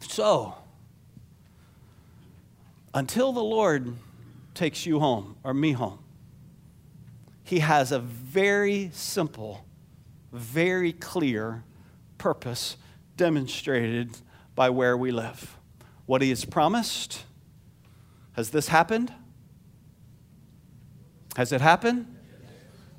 [0.00, 0.56] So,
[2.92, 3.94] until the Lord
[4.54, 6.00] takes you home or me home,
[7.44, 9.64] He has a very simple,
[10.32, 11.62] very clear
[12.18, 12.76] purpose
[13.16, 14.16] demonstrated
[14.54, 15.56] by where we live.
[16.06, 17.24] What he has promised.
[18.32, 19.12] Has this happened?
[21.36, 22.06] Has it happened?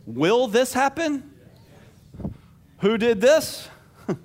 [0.05, 1.31] Will this happen?
[2.79, 3.69] Who did this?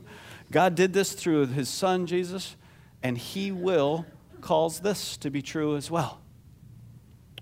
[0.50, 2.57] God did this through his son Jesus,
[3.03, 4.07] and he will
[4.40, 6.20] cause this to be true as well.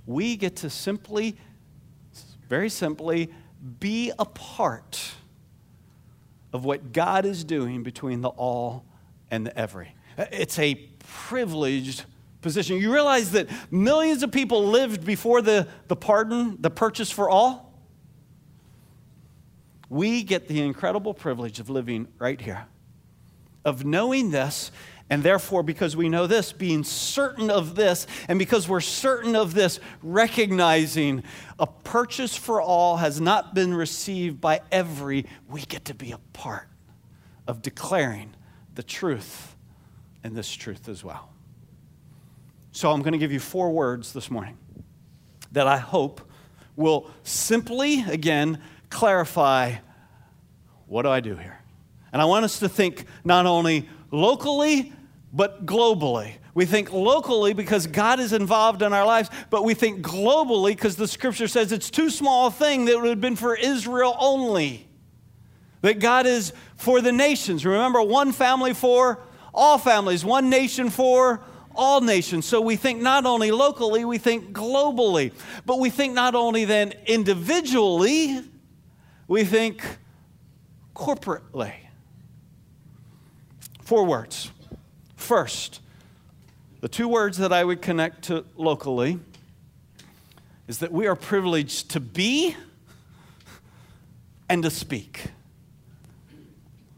[0.06, 1.37] We get to simply,
[2.48, 3.30] very simply,
[3.80, 5.12] be a part
[6.52, 8.84] of what God is doing between the all
[9.30, 9.94] and the every.
[10.16, 12.04] It's a privileged
[12.40, 12.78] position.
[12.78, 17.72] You realize that millions of people lived before the, the pardon, the purchase for all?
[19.88, 22.66] We get the incredible privilege of living right here,
[23.64, 24.70] of knowing this
[25.11, 29.55] and therefore, because we know this, being certain of this, and because we're certain of
[29.55, 31.25] this, recognizing
[31.59, 36.18] a purchase for all has not been received by every, we get to be a
[36.35, 36.68] part
[37.47, 38.35] of declaring
[38.75, 39.57] the truth
[40.23, 41.33] and this truth as well.
[42.73, 44.59] So, I'm going to give you four words this morning
[45.53, 46.21] that I hope
[46.77, 49.77] will simply, again, clarify
[50.87, 51.59] what do I do here?
[52.12, 54.92] And I want us to think not only locally,
[55.32, 56.34] but globally.
[56.54, 60.96] We think locally because God is involved in our lives, but we think globally because
[60.96, 64.88] the scripture says it's too small a thing that would have been for Israel only.
[65.82, 67.64] That God is for the nations.
[67.64, 69.20] Remember, one family for
[69.54, 71.40] all families, one nation for
[71.74, 72.44] all nations.
[72.44, 75.32] So we think not only locally, we think globally.
[75.64, 78.42] But we think not only then individually,
[79.28, 79.84] we think
[80.96, 81.74] corporately.
[83.82, 84.50] Four words.
[85.28, 85.82] First,
[86.80, 89.20] the two words that I would connect to locally
[90.66, 92.56] is that we are privileged to be
[94.48, 95.24] and to speak.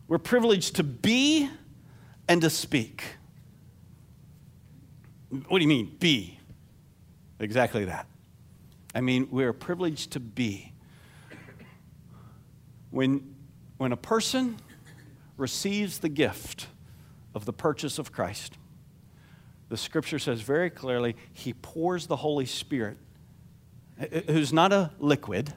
[0.06, 1.50] We're privileged to be
[2.28, 3.02] and to speak.
[5.48, 6.38] What do you mean, be?
[7.40, 8.06] Exactly that.
[8.94, 10.72] I mean, we're privileged to be.
[12.92, 13.34] When,
[13.78, 14.56] when a person
[15.36, 16.68] receives the gift
[17.34, 18.56] of the purchase of Christ,
[19.70, 22.98] the scripture says very clearly, he pours the Holy Spirit,
[24.00, 25.54] eh, eh, who's not a liquid,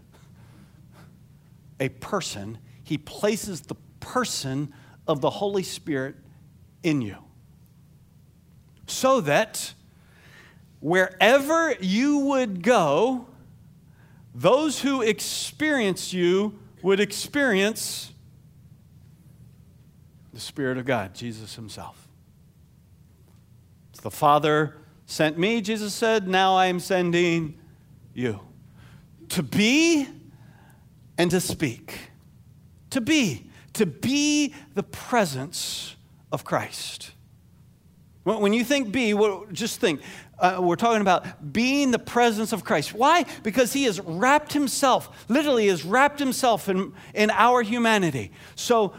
[1.79, 2.59] a person.
[2.83, 4.71] He places the person
[5.07, 6.15] of the Holy Spirit
[6.83, 7.17] in you.
[8.85, 9.73] So that
[10.79, 13.27] wherever you would go,
[14.35, 18.12] those who experience you would experience
[20.33, 22.07] the Spirit of God, Jesus Himself.
[24.01, 27.57] The Father sent me, Jesus said, now I am sending
[28.13, 28.39] you.
[29.29, 30.07] To be
[31.17, 31.99] and to speak.
[32.89, 33.49] To be.
[33.73, 35.95] To be the presence
[36.31, 37.11] of Christ.
[38.23, 39.13] When you think be,
[39.51, 40.01] just think
[40.39, 42.93] uh, we're talking about being the presence of Christ.
[42.93, 43.25] Why?
[43.43, 48.31] Because he has wrapped himself, literally, has wrapped himself in, in our humanity.
[48.55, 48.93] So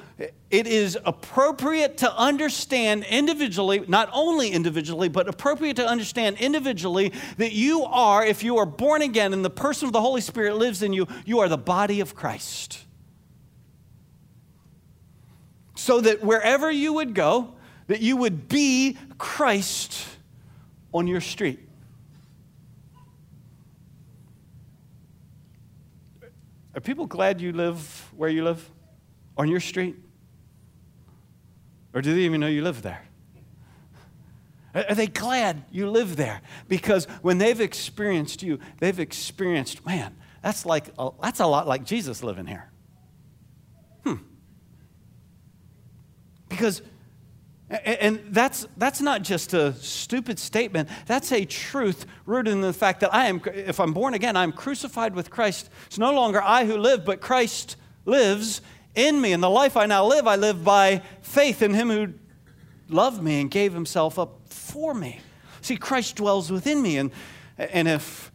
[0.54, 7.50] it is appropriate to understand individually, not only individually, but appropriate to understand individually that
[7.50, 10.80] you are, if you are born again and the person of the Holy Spirit lives
[10.80, 12.84] in you, you are the body of Christ.
[15.74, 17.54] So that wherever you would go,
[17.88, 20.06] that you would be Christ
[20.92, 21.58] on your street.
[26.76, 28.70] Are people glad you live where you live?
[29.36, 30.03] On your street?
[31.94, 33.02] Or do they even know you live there?
[34.74, 36.42] Are they glad you live there?
[36.66, 41.84] Because when they've experienced you, they've experienced, man, that's like a, that's a lot like
[41.84, 42.68] Jesus living here.
[44.02, 44.16] Hmm.
[46.48, 46.82] Because
[47.70, 50.88] and that's, that's not just a stupid statement.
[51.06, 54.52] That's a truth rooted in the fact that I am, if I'm born again, I'm
[54.52, 55.70] crucified with Christ.
[55.86, 58.60] It's no longer I who live, but Christ lives
[58.94, 59.32] in me.
[59.32, 62.14] And the life I now live, I live by faith in Him who
[62.88, 65.20] loved me and gave Himself up for me.
[65.60, 66.98] See, Christ dwells within me.
[66.98, 67.10] And,
[67.58, 68.30] and if,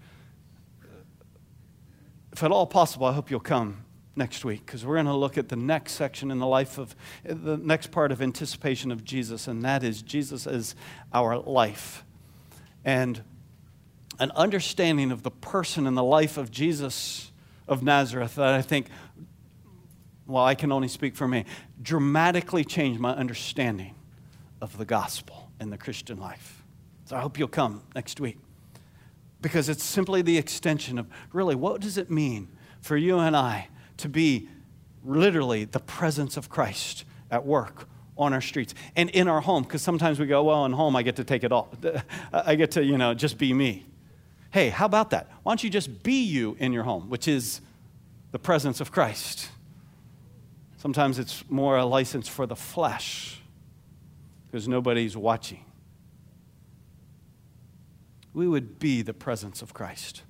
[2.32, 5.38] if at all possible, I hope you'll come next week because we're going to look
[5.38, 9.48] at the next section in the life of the next part of anticipation of Jesus,
[9.48, 10.76] and that is Jesus as
[11.14, 12.04] our life.
[12.84, 13.24] And
[14.20, 17.32] an understanding of the person and the life of Jesus
[17.68, 18.88] of Nazareth that I think,
[20.30, 21.46] well, I can only speak for me,
[21.82, 23.96] dramatically changed my understanding
[24.62, 26.64] of the gospel and the Christian life.
[27.06, 28.38] So I hope you'll come next week.
[29.42, 32.50] Because it's simply the extension of really what does it mean
[32.82, 34.50] for you and I to be
[35.04, 37.88] literally the presence of Christ at work
[38.18, 39.64] on our streets and in our home?
[39.64, 41.72] Because sometimes we go well in home i get to take it all
[42.34, 43.86] i get to you know just be me.
[44.52, 45.32] Hey how about that?
[45.44, 47.62] Why don't you just be you in your home which is
[48.32, 49.50] the presence of christ
[50.80, 53.40] sometimes it's more a license for the flesh
[54.48, 55.64] because nobody's watching
[58.34, 60.24] we would be the presence of christ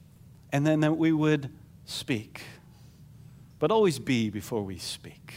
[0.52, 1.50] and then that we would
[1.86, 2.42] speak
[3.60, 5.34] but always be before we speak,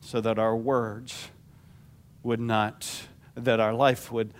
[0.00, 1.30] so that our words
[2.22, 4.34] would not, that our life would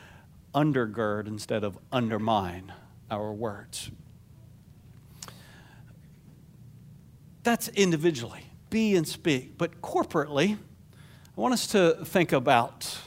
[0.55, 2.73] undergird instead of undermine
[3.11, 3.91] our words.
[7.43, 9.59] That's individually, be and speak.
[9.59, 12.99] But corporately, I want us to think about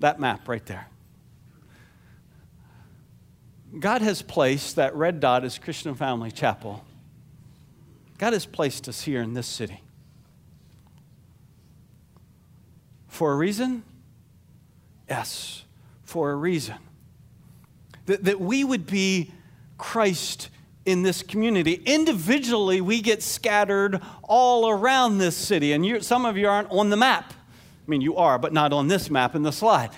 [0.00, 0.88] that map right there.
[3.78, 6.84] God has placed that red dot as Christian Family Chapel
[8.18, 9.80] God has placed us here in this city.
[13.06, 13.84] For a reason?
[15.08, 15.64] Yes,
[16.02, 16.76] for a reason.
[18.06, 19.32] That, that we would be
[19.78, 20.50] Christ
[20.88, 21.82] in this community.
[21.84, 26.88] Individually, we get scattered all around this city, and you, some of you aren't on
[26.88, 27.34] the map.
[27.34, 29.90] I mean, you are, but not on this map in the slide.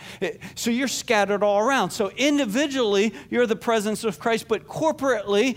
[0.56, 1.90] So you're scattered all around.
[1.90, 5.56] So individually, you're the presence of Christ, but corporately,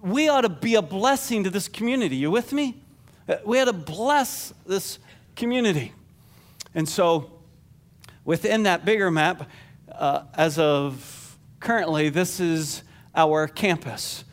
[0.00, 2.16] we ought to be a blessing to this community.
[2.16, 2.82] You with me?
[3.28, 4.98] Uh, we ought to bless this
[5.36, 5.92] community.
[6.74, 7.30] And so,
[8.24, 9.48] within that bigger map,
[9.90, 12.82] uh, as of currently, this is
[13.14, 14.24] our campus.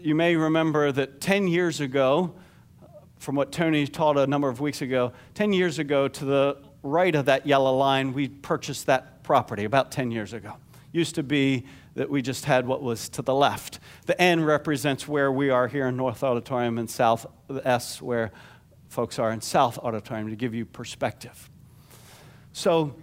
[0.00, 2.34] You may remember that 10 years ago,
[3.18, 7.14] from what Tony taught a number of weeks ago, 10 years ago to the right
[7.14, 10.54] of that yellow line, we purchased that property about 10 years ago.
[10.92, 11.64] Used to be
[11.94, 13.80] that we just had what was to the left.
[14.06, 18.32] The N represents where we are here in North Auditorium and South, the S where
[18.88, 21.50] folks are in South Auditorium to give you perspective.
[22.52, 22.94] So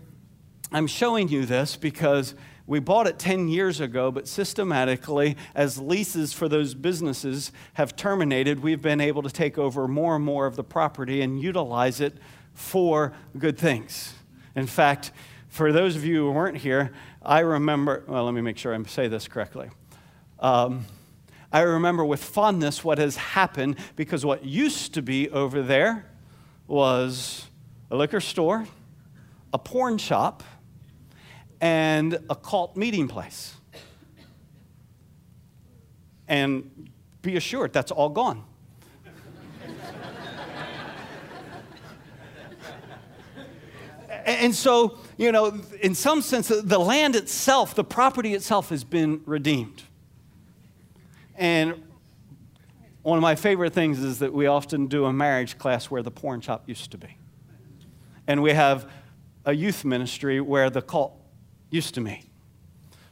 [0.72, 2.36] I'm showing you this because
[2.72, 8.62] we bought it 10 years ago, but systematically, as leases for those businesses have terminated,
[8.64, 12.16] we've been able to take over more and more of the property and utilize it
[12.54, 14.14] for good things.
[14.56, 15.12] In fact,
[15.50, 18.82] for those of you who weren't here, I remember, well, let me make sure I
[18.84, 19.70] say this correctly.
[20.40, 20.86] Um,
[21.52, 26.06] I remember with fondness what has happened because what used to be over there
[26.68, 27.48] was
[27.90, 28.66] a liquor store,
[29.52, 30.42] a porn shop,
[31.62, 33.54] and a cult meeting place.
[36.28, 36.90] And
[37.22, 38.44] be assured, that's all gone.
[44.26, 49.22] and so, you know, in some sense, the land itself, the property itself has been
[49.26, 49.84] redeemed.
[51.36, 51.84] And
[53.04, 56.12] one of my favorite things is that we often do a marriage class where the
[56.12, 57.18] porn shop used to be.
[58.26, 58.90] And we have
[59.44, 61.21] a youth ministry where the cult
[61.72, 62.24] used to me.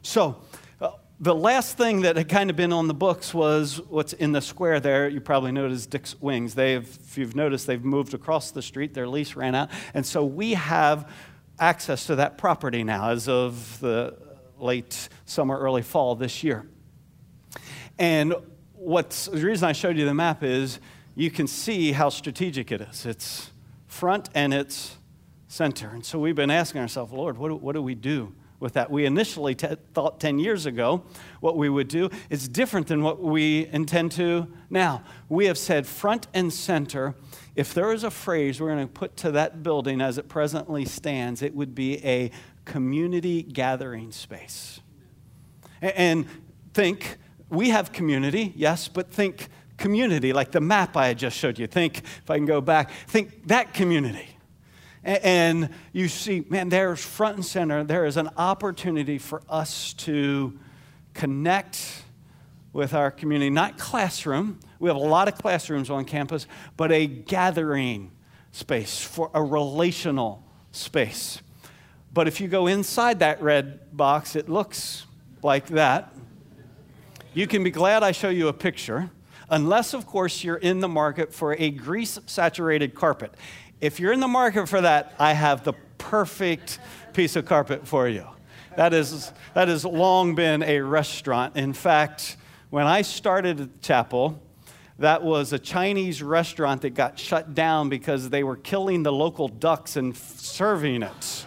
[0.02, 0.36] So,
[0.80, 4.32] uh, the last thing that had kind of been on the books was what's in
[4.32, 5.08] the square there.
[5.08, 6.54] You probably noticed Dick's Wings.
[6.54, 8.94] They've, if you've noticed, they've moved across the street.
[8.94, 9.70] Their lease ran out.
[9.94, 11.10] And so we have
[11.58, 14.16] access to that property now as of the
[14.58, 16.66] late summer, early fall this year.
[17.98, 18.34] And
[18.74, 20.80] what's, the reason I showed you the map is
[21.14, 23.04] you can see how strategic it is.
[23.04, 23.50] It's
[23.86, 24.96] front and it's
[25.48, 25.88] center.
[25.88, 28.90] And so we've been asking ourselves, Lord, what do, what do we do with that.
[28.90, 31.02] We initially t- thought 10 years ago
[31.40, 35.02] what we would do is different than what we intend to now.
[35.28, 37.14] We have said front and center.
[37.56, 40.84] If there is a phrase we're going to put to that building as it presently
[40.84, 42.30] stands, it would be a
[42.64, 44.80] community gathering space.
[45.80, 46.26] And
[46.74, 47.16] think,
[47.48, 51.66] we have community, yes, but think community, like the map I just showed you.
[51.66, 54.29] Think, if I can go back, think that community.
[55.02, 60.58] And you see, man, there's front and center, there is an opportunity for us to
[61.14, 62.02] connect
[62.72, 64.60] with our community, not classroom.
[64.78, 66.46] We have a lot of classrooms on campus,
[66.76, 68.10] but a gathering
[68.52, 71.40] space for a relational space.
[72.12, 75.06] But if you go inside that red box, it looks
[75.42, 76.14] like that.
[77.32, 79.10] You can be glad I show you a picture,
[79.48, 83.34] unless, of course, you're in the market for a grease saturated carpet.
[83.80, 86.78] If you're in the market for that, I have the perfect
[87.14, 88.26] piece of carpet for you.
[88.76, 91.56] That, is, that has long been a restaurant.
[91.56, 92.36] In fact,
[92.68, 94.40] when I started at chapel,
[94.98, 99.48] that was a Chinese restaurant that got shut down because they were killing the local
[99.48, 101.46] ducks and serving it.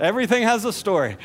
[0.00, 1.18] Everything has a story.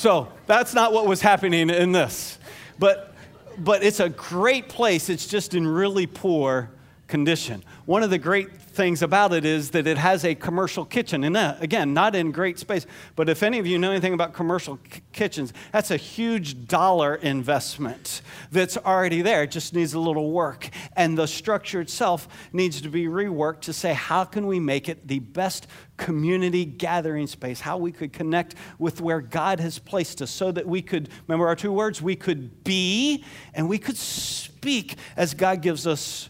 [0.00, 2.38] So that's not what was happening in this.
[2.78, 3.14] But,
[3.58, 5.10] but it's a great place.
[5.10, 6.70] It's just in really poor
[7.10, 7.62] condition.
[7.84, 11.24] One of the great things about it is that it has a commercial kitchen.
[11.24, 12.86] And uh, again, not in great space,
[13.16, 17.16] but if any of you know anything about commercial k- kitchens, that's a huge dollar
[17.16, 19.42] investment that's already there.
[19.42, 20.70] It just needs a little work.
[20.96, 25.06] And the structure itself needs to be reworked to say, how can we make it
[25.06, 27.60] the best community gathering space?
[27.60, 31.48] How we could connect with where God has placed us so that we could, remember
[31.48, 36.29] our two words, we could be and we could speak as God gives us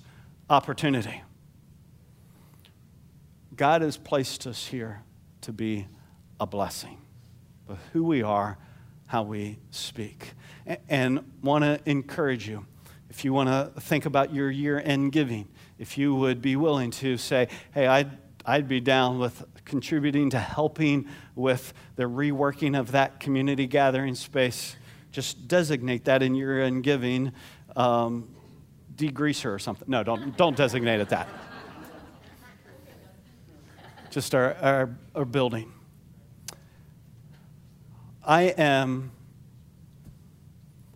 [0.51, 1.23] opportunity.
[3.55, 5.03] God has placed us here
[5.43, 5.87] to be
[6.41, 6.99] a blessing.
[7.67, 8.59] But who we are,
[9.07, 10.33] how we speak.
[10.89, 12.67] And want to encourage you,
[13.09, 15.49] if you want to think about your year end giving,
[15.79, 18.11] if you would be willing to say, hey, I'd,
[18.45, 24.77] I'd be down with contributing to helping with the reworking of that community gathering space,
[25.13, 27.33] just designate that in your end giving.
[27.77, 28.35] Um,
[29.01, 29.89] degreaser or something.
[29.89, 31.29] No, don't, don't designate it that
[34.11, 35.73] just our, our, our building.
[38.25, 39.13] I am,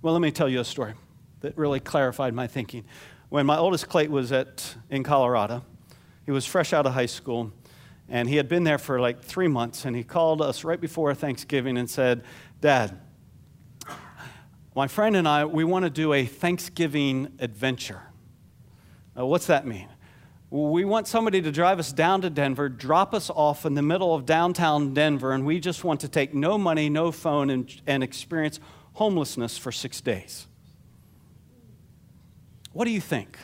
[0.03, 0.95] well, let me tell you a story
[1.41, 2.85] that really clarified my thinking.
[3.29, 5.65] When my oldest Clay was at, in Colorado,
[6.27, 7.53] he was fresh out of high school,
[8.09, 11.15] and he had been there for like three months, and he called us right before
[11.15, 12.25] Thanksgiving and said,
[12.61, 12.99] Dad,
[14.75, 18.03] my friend and I, we want to do a Thanksgiving adventure.
[19.15, 19.89] Now, what's that mean?
[20.51, 24.15] We want somebody to drive us down to Denver, drop us off in the middle
[24.15, 28.03] of downtown Denver, and we just want to take no money, no phone, and, and
[28.03, 28.61] experience
[28.95, 30.47] homelessness for six days.
[32.73, 33.39] What do you think?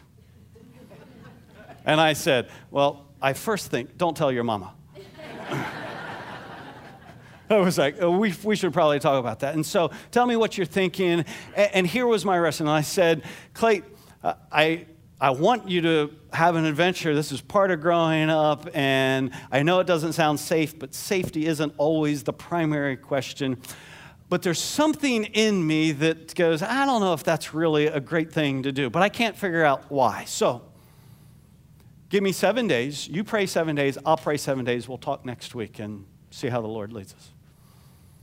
[1.85, 4.75] And I said, Well, I first think, don't tell your mama.
[7.55, 9.55] I was like, oh, we, we should probably talk about that.
[9.55, 11.25] And so tell me what you're thinking.
[11.57, 12.39] And, and here was my.
[12.41, 13.25] And I said,
[13.55, 13.83] Clay,
[14.23, 14.87] uh, I,
[15.21, 17.15] I want you to have an adventure.
[17.15, 18.69] This is part of growing up.
[18.73, 23.59] And I know it doesn't sound safe, but safety isn't always the primary question.
[24.29, 28.33] But there's something in me that goes, I don't know if that's really a great
[28.33, 30.25] thing to do, but I can't figure out why.
[30.25, 30.63] So
[32.11, 33.09] give me seven days.
[33.09, 33.99] You pray seven days.
[34.07, 34.89] I'll pray seven days.
[34.89, 37.33] We'll talk next week and see how the Lord leads us.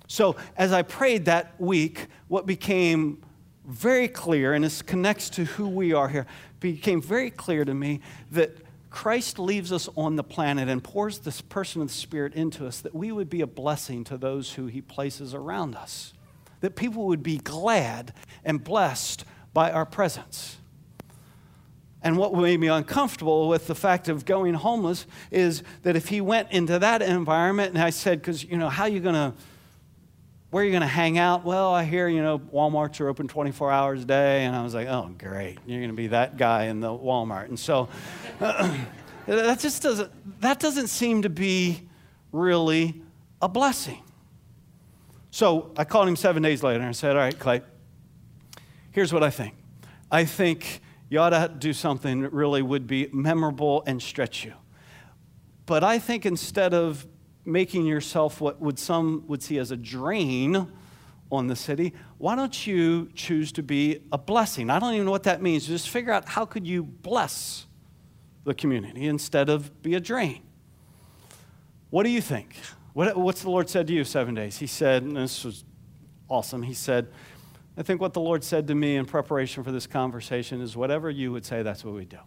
[0.08, 3.22] So, as I prayed that week, what became
[3.66, 6.26] very clear, and this connects to who we are here,
[6.62, 8.00] became very clear to me
[8.32, 8.58] that
[8.90, 12.80] Christ leaves us on the planet and pours this person of the Spirit into us,
[12.82, 16.14] that we would be a blessing to those who he places around us,
[16.62, 18.14] that people would be glad
[18.46, 20.58] and blessed by our presence.
[22.02, 26.22] And what made me uncomfortable with the fact of going homeless is that if he
[26.22, 29.34] went into that environment, and I said, because, you know, how are you going to
[30.58, 31.46] where are you going to hang out?
[31.46, 34.44] Well, I hear, you know, Walmarts are open 24 hours a day.
[34.44, 35.60] And I was like, oh, great.
[35.68, 37.50] You're going to be that guy in the Walmart.
[37.50, 37.90] And so
[38.40, 41.88] that just doesn't, that doesn't seem to be
[42.32, 43.00] really
[43.40, 44.02] a blessing.
[45.30, 47.62] So I called him seven days later and said, all right, Clay,
[48.90, 49.54] here's what I think.
[50.12, 54.56] I think you ought to do something that really would be memorable and stretch you.
[55.68, 57.06] But I think instead of
[57.48, 60.72] making yourself what would some would see as a drain
[61.32, 64.70] on the city, why don't you choose to be a blessing?
[64.70, 65.66] I don't even know what that means.
[65.68, 67.66] Just figure out how could you bless
[68.44, 70.42] the community instead of be a drain.
[71.90, 72.56] What do you think?
[72.94, 74.58] What, what's the Lord said to you seven days?
[74.58, 75.64] He said, and this was
[76.30, 76.64] awesome.
[76.64, 77.08] He said,
[77.78, 81.10] I think what the Lord said to me in preparation for this conversation is whatever
[81.10, 82.18] you would say, that's what we do.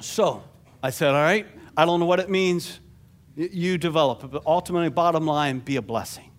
[0.00, 0.42] So
[0.82, 1.46] I said, All right,
[1.76, 2.80] I don't know what it means
[3.36, 6.30] you develop but ultimately, bottom line, be a blessing.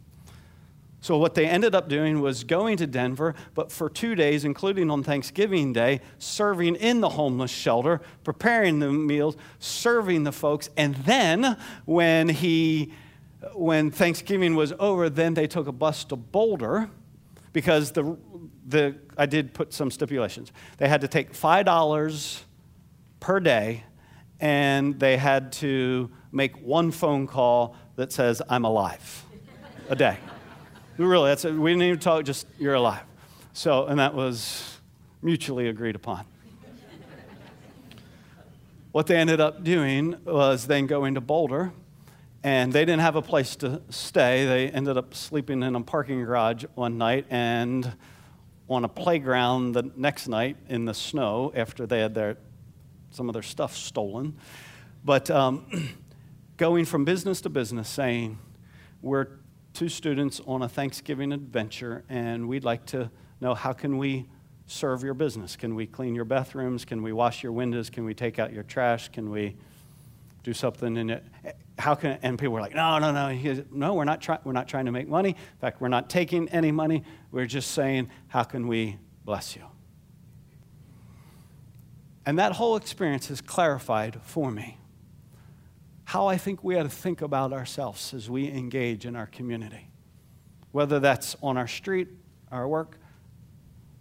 [1.06, 4.90] So, what they ended up doing was going to Denver, but for two days, including
[4.90, 10.72] on Thanksgiving Day, serving in the homeless shelter, preparing the meals, serving the folks.
[10.76, 12.92] And then, when, he,
[13.54, 16.90] when Thanksgiving was over, then they took a bus to Boulder
[17.54, 18.18] because the,
[18.66, 20.52] the, I did put some stipulations.
[20.78, 22.42] They had to take $5
[23.20, 23.84] per day,
[24.40, 29.24] and they had to make one phone call that says, I'm alive
[29.90, 30.18] a day.
[30.98, 31.54] really, that's it.
[31.54, 33.04] we didn't even talk, just you're alive.
[33.54, 34.80] So, and that was
[35.22, 36.26] mutually agreed upon.
[38.92, 41.72] what they ended up doing was then going to Boulder,
[42.44, 44.46] and they didn't have a place to stay.
[44.46, 47.94] They ended up sleeping in a parking garage one night and
[48.68, 52.36] on a playground the next night in the snow after they had their,
[53.12, 54.36] some of their stuff stolen.
[55.04, 55.66] But um,
[56.58, 58.38] going from business to business saying,
[59.02, 59.28] We're
[59.74, 64.28] two students on a Thanksgiving adventure, and we'd like to know how can we
[64.66, 65.56] serve your business?
[65.56, 66.86] Can we clean your bathrooms?
[66.86, 67.90] Can we wash your windows?
[67.90, 69.10] Can we take out your trash?
[69.10, 69.56] Can we
[70.44, 71.24] do something in it?
[71.78, 74.40] How can and people were like, no, no, no, no, we're not trying.
[74.44, 75.30] We're not trying to make money.
[75.30, 77.04] In fact, we're not taking any money.
[77.32, 79.64] We're just saying, how can we bless you?
[82.26, 84.78] And that whole experience has clarified for me
[86.06, 89.90] how I think we ought to think about ourselves as we engage in our community.
[90.72, 92.10] Whether that's on our street,
[92.52, 92.98] our work,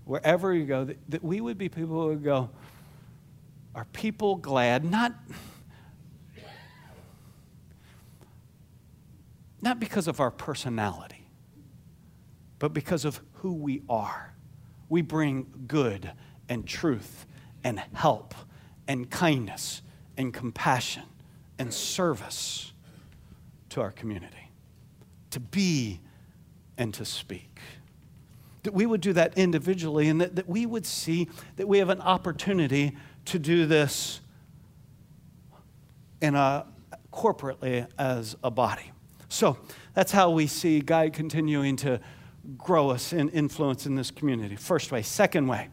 [0.05, 2.51] wherever you go, that, that we would be people who would go,
[3.75, 4.85] are people glad?
[4.85, 5.15] Not,
[9.63, 11.27] not because of our personality,
[12.59, 14.35] but because of who we are.
[14.91, 16.13] We bring good
[16.51, 17.27] and truth
[17.65, 18.35] and help
[18.87, 19.81] and kindness
[20.19, 21.05] and compassion
[21.59, 22.73] and service
[23.71, 24.51] to our community,
[25.31, 26.01] to be
[26.79, 27.59] and to speak.
[28.63, 31.91] That we would do that individually and that, that we would see that we have
[31.91, 32.97] an opportunity
[33.27, 34.21] to do this
[36.21, 36.67] in a,
[37.13, 38.91] corporately as a body.
[39.29, 39.59] So
[39.95, 42.01] that's how we see God continuing to
[42.57, 44.57] grow us in influence in this community.
[44.57, 45.03] First way.
[45.03, 45.69] Second way,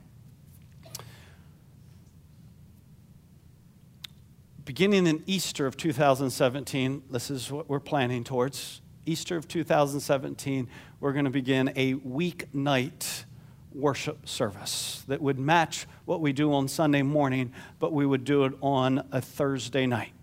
[4.72, 8.82] beginning in Easter of 2017, this is what we're planning towards.
[9.05, 10.69] Easter of 2017,
[11.01, 13.26] we're going to begin a weeknight
[13.74, 18.45] worship service that would match what we do on Sunday morning, but we would do
[18.45, 20.13] it on a Thursday night.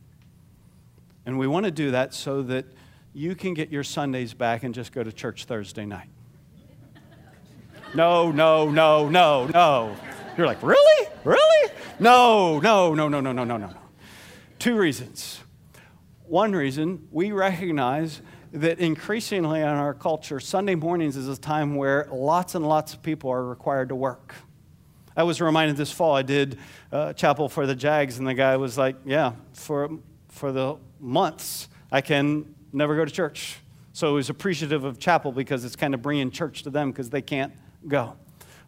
[1.27, 2.65] And we want to do that so that
[3.13, 6.09] you can get your Sundays back and just go to church Thursday night.
[7.95, 9.95] No, no, no, no, no.
[10.39, 11.09] You're like, really?
[11.23, 11.71] Really?
[12.01, 13.88] No, no, no, no, no, no, no, no.
[14.59, 15.41] Two reasons.
[16.27, 18.21] One reason, we recognize
[18.53, 23.01] that increasingly in our culture, Sunday mornings is a time where lots and lots of
[23.01, 24.35] people are required to work.
[25.17, 26.59] I was reminded this fall, I did
[26.91, 29.91] uh, chapel for the Jags, and the guy was like, Yeah, for,
[30.29, 33.59] for the months, I can never go to church.
[33.93, 37.11] So he was appreciative of chapel because it's kind of bringing church to them because
[37.11, 37.53] they can't
[37.87, 38.17] go.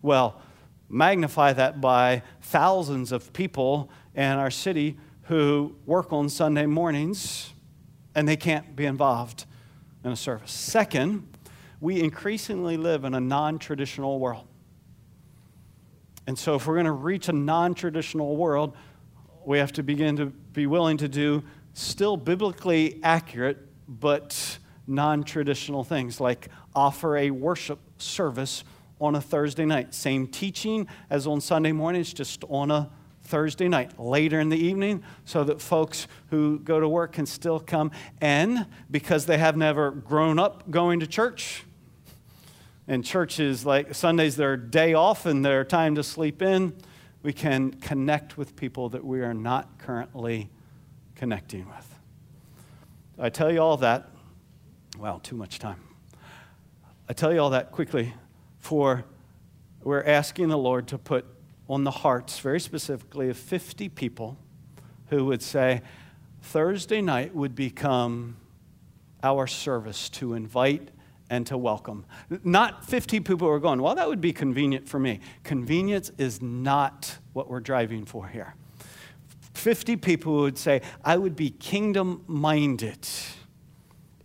[0.03, 0.41] Well,
[0.89, 4.97] magnify that by thousands of people in our city
[5.31, 7.53] who work on Sunday mornings
[8.17, 9.45] and they can't be involved
[10.03, 10.51] in a service.
[10.51, 11.25] Second,
[11.81, 14.49] we increasingly live in a non traditional world.
[16.27, 18.75] And so, if we're going to reach a non traditional world,
[19.47, 23.59] we have to begin to be willing to do still biblically accurate,
[23.89, 24.59] but
[24.89, 28.65] non traditional things like offer a worship service
[29.01, 29.95] on a Thursday night.
[29.95, 32.91] Same teaching as on Sunday mornings, just on a
[33.31, 37.61] Thursday night, later in the evening, so that folks who go to work can still
[37.61, 37.93] come.
[38.21, 41.65] And because they have never grown up going to church,
[42.89, 46.75] and church is like Sunday's their day off and their time to sleep in,
[47.23, 50.51] we can connect with people that we are not currently
[51.15, 51.95] connecting with.
[53.17, 54.09] I tell you all that.
[54.99, 55.81] Wow, too much time.
[57.09, 58.13] I tell you all that quickly
[58.59, 59.05] for
[59.83, 61.27] we're asking the Lord to put
[61.71, 64.37] on the hearts, very specifically, of 50 people
[65.09, 65.83] who would say,
[66.43, 68.37] Thursday night would become
[69.23, 70.89] our service to invite
[71.29, 72.05] and to welcome.
[72.43, 75.21] Not 50 people who are going, well, that would be convenient for me.
[75.45, 78.55] Convenience is not what we're driving for here.
[79.55, 83.07] 50 people would say, I would be kingdom minded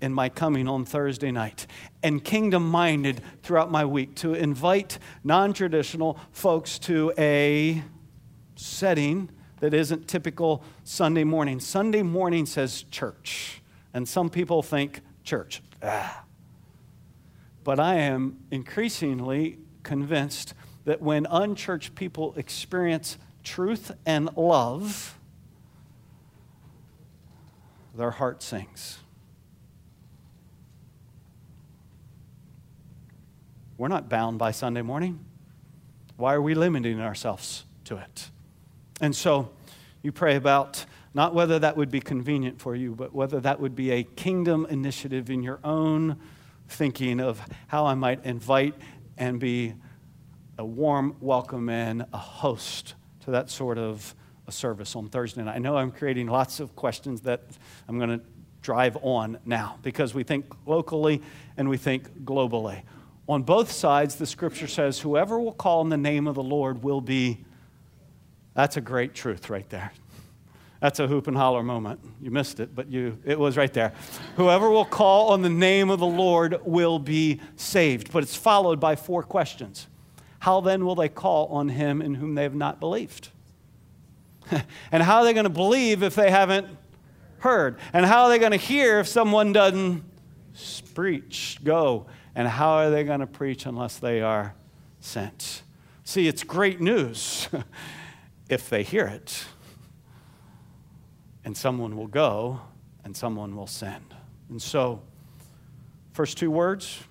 [0.02, 1.68] in my coming on Thursday night
[2.06, 7.84] and kingdom minded throughout my week to invite non traditional folks to a
[8.56, 9.28] setting
[9.60, 11.60] that isn't typical Sunday morning.
[11.60, 13.60] Sunday morning says church,
[13.92, 15.64] and some people think church.
[15.82, 16.24] Ah.
[17.64, 20.54] But I am increasingly convinced
[20.84, 25.18] that when unchurched people experience truth and love,
[27.96, 29.00] their heart sings.
[33.78, 35.20] We're not bound by Sunday morning.
[36.16, 38.30] Why are we limiting ourselves to it?
[39.02, 39.50] And so
[40.02, 43.76] you pray about not whether that would be convenient for you, but whether that would
[43.76, 46.18] be a kingdom initiative in your own
[46.70, 48.76] thinking of how I might invite
[49.18, 49.74] and be
[50.58, 52.96] a warm welcome and a host
[53.26, 54.16] to that sort of
[54.48, 55.56] a service on Thursday night.
[55.56, 57.42] I know I'm creating lots of questions that
[57.90, 58.26] I'm going to
[58.62, 61.22] drive on now because we think locally
[61.58, 62.84] and we think globally.
[63.28, 66.84] On both sides, the scripture says, Whoever will call on the name of the Lord
[66.84, 67.44] will be.
[68.54, 69.92] That's a great truth right there.
[70.80, 72.00] That's a hoop and holler moment.
[72.22, 73.94] You missed it, but you, it was right there.
[74.36, 78.12] Whoever will call on the name of the Lord will be saved.
[78.12, 79.88] But it's followed by four questions.
[80.40, 83.30] How then will they call on him in whom they have not believed?
[84.92, 86.68] and how are they going to believe if they haven't
[87.40, 87.80] heard?
[87.92, 90.04] And how are they going to hear if someone doesn't
[90.94, 92.06] preach, go?
[92.36, 94.54] And how are they going to preach unless they are
[95.00, 95.64] sent?
[96.04, 97.48] See, it's great news
[98.50, 99.46] if they hear it.
[101.46, 102.60] And someone will go
[103.04, 104.14] and someone will send.
[104.50, 105.02] And so,
[106.12, 107.02] first two words,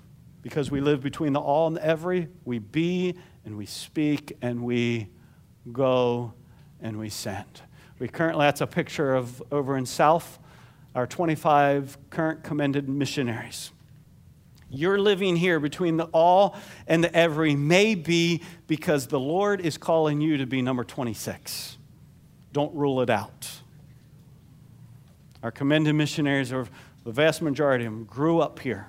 [0.43, 3.15] because we live between the all and the every, we be
[3.45, 5.09] and we speak and we
[5.73, 6.35] go
[6.81, 7.63] and we send.
[7.99, 10.39] We currently, that's a picture of over in South,
[10.95, 13.71] our 25 current commended missionaries.
[14.75, 16.57] You're living here between the all
[16.87, 21.79] and the every may be because the Lord is calling you to be number 26.
[22.53, 23.51] Don't rule it out.
[25.43, 26.67] Our commended missionaries, are,
[27.05, 28.87] the vast majority of them, grew up here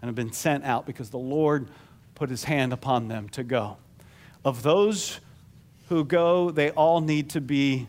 [0.00, 1.68] and have been sent out because the Lord
[2.14, 3.76] put his hand upon them to go.
[4.44, 5.20] Of those
[5.88, 7.86] who go, they all need to be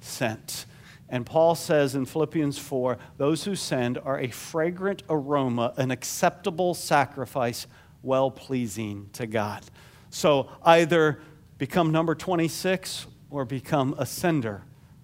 [0.00, 0.66] sent.
[1.08, 6.74] And Paul says in Philippians 4 those who send are a fragrant aroma, an acceptable
[6.74, 7.66] sacrifice,
[8.02, 9.64] well pleasing to God.
[10.10, 11.20] So either
[11.58, 14.62] become number 26 or become a sender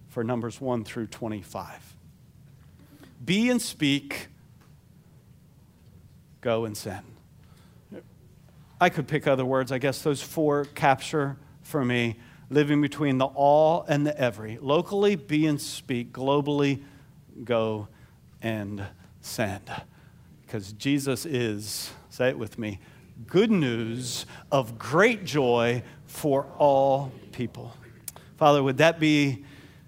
[0.09, 1.95] for numbers 1 through 25.
[3.23, 4.27] Be and speak,
[6.41, 7.05] go and send.
[8.79, 9.71] I could pick other words.
[9.71, 12.17] I guess those four capture for me
[12.53, 14.57] living between the all and the every.
[14.61, 16.13] Locally, be and speak.
[16.13, 16.83] Globally,
[17.43, 17.87] go
[18.41, 18.85] and
[19.21, 19.69] send.
[20.45, 22.79] Because Jesus is, say it with me,
[23.25, 27.75] good news of great joy for all people.
[28.37, 29.43] Father, would that be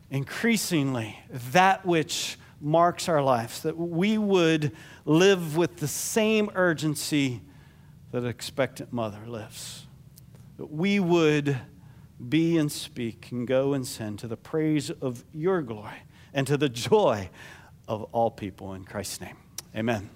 [0.09, 1.20] increasingly
[1.51, 4.72] that which marks our lives, that we would
[5.03, 7.41] live with the same urgency
[8.11, 9.86] that an expectant mother lives,
[10.57, 11.59] that we would
[12.30, 16.03] be and speak and go and send to the praise of your glory
[16.34, 17.30] and to the joy
[17.88, 19.38] of all people in Christ's name.
[19.76, 20.09] Amen.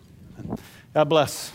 [0.93, 1.53] God bless.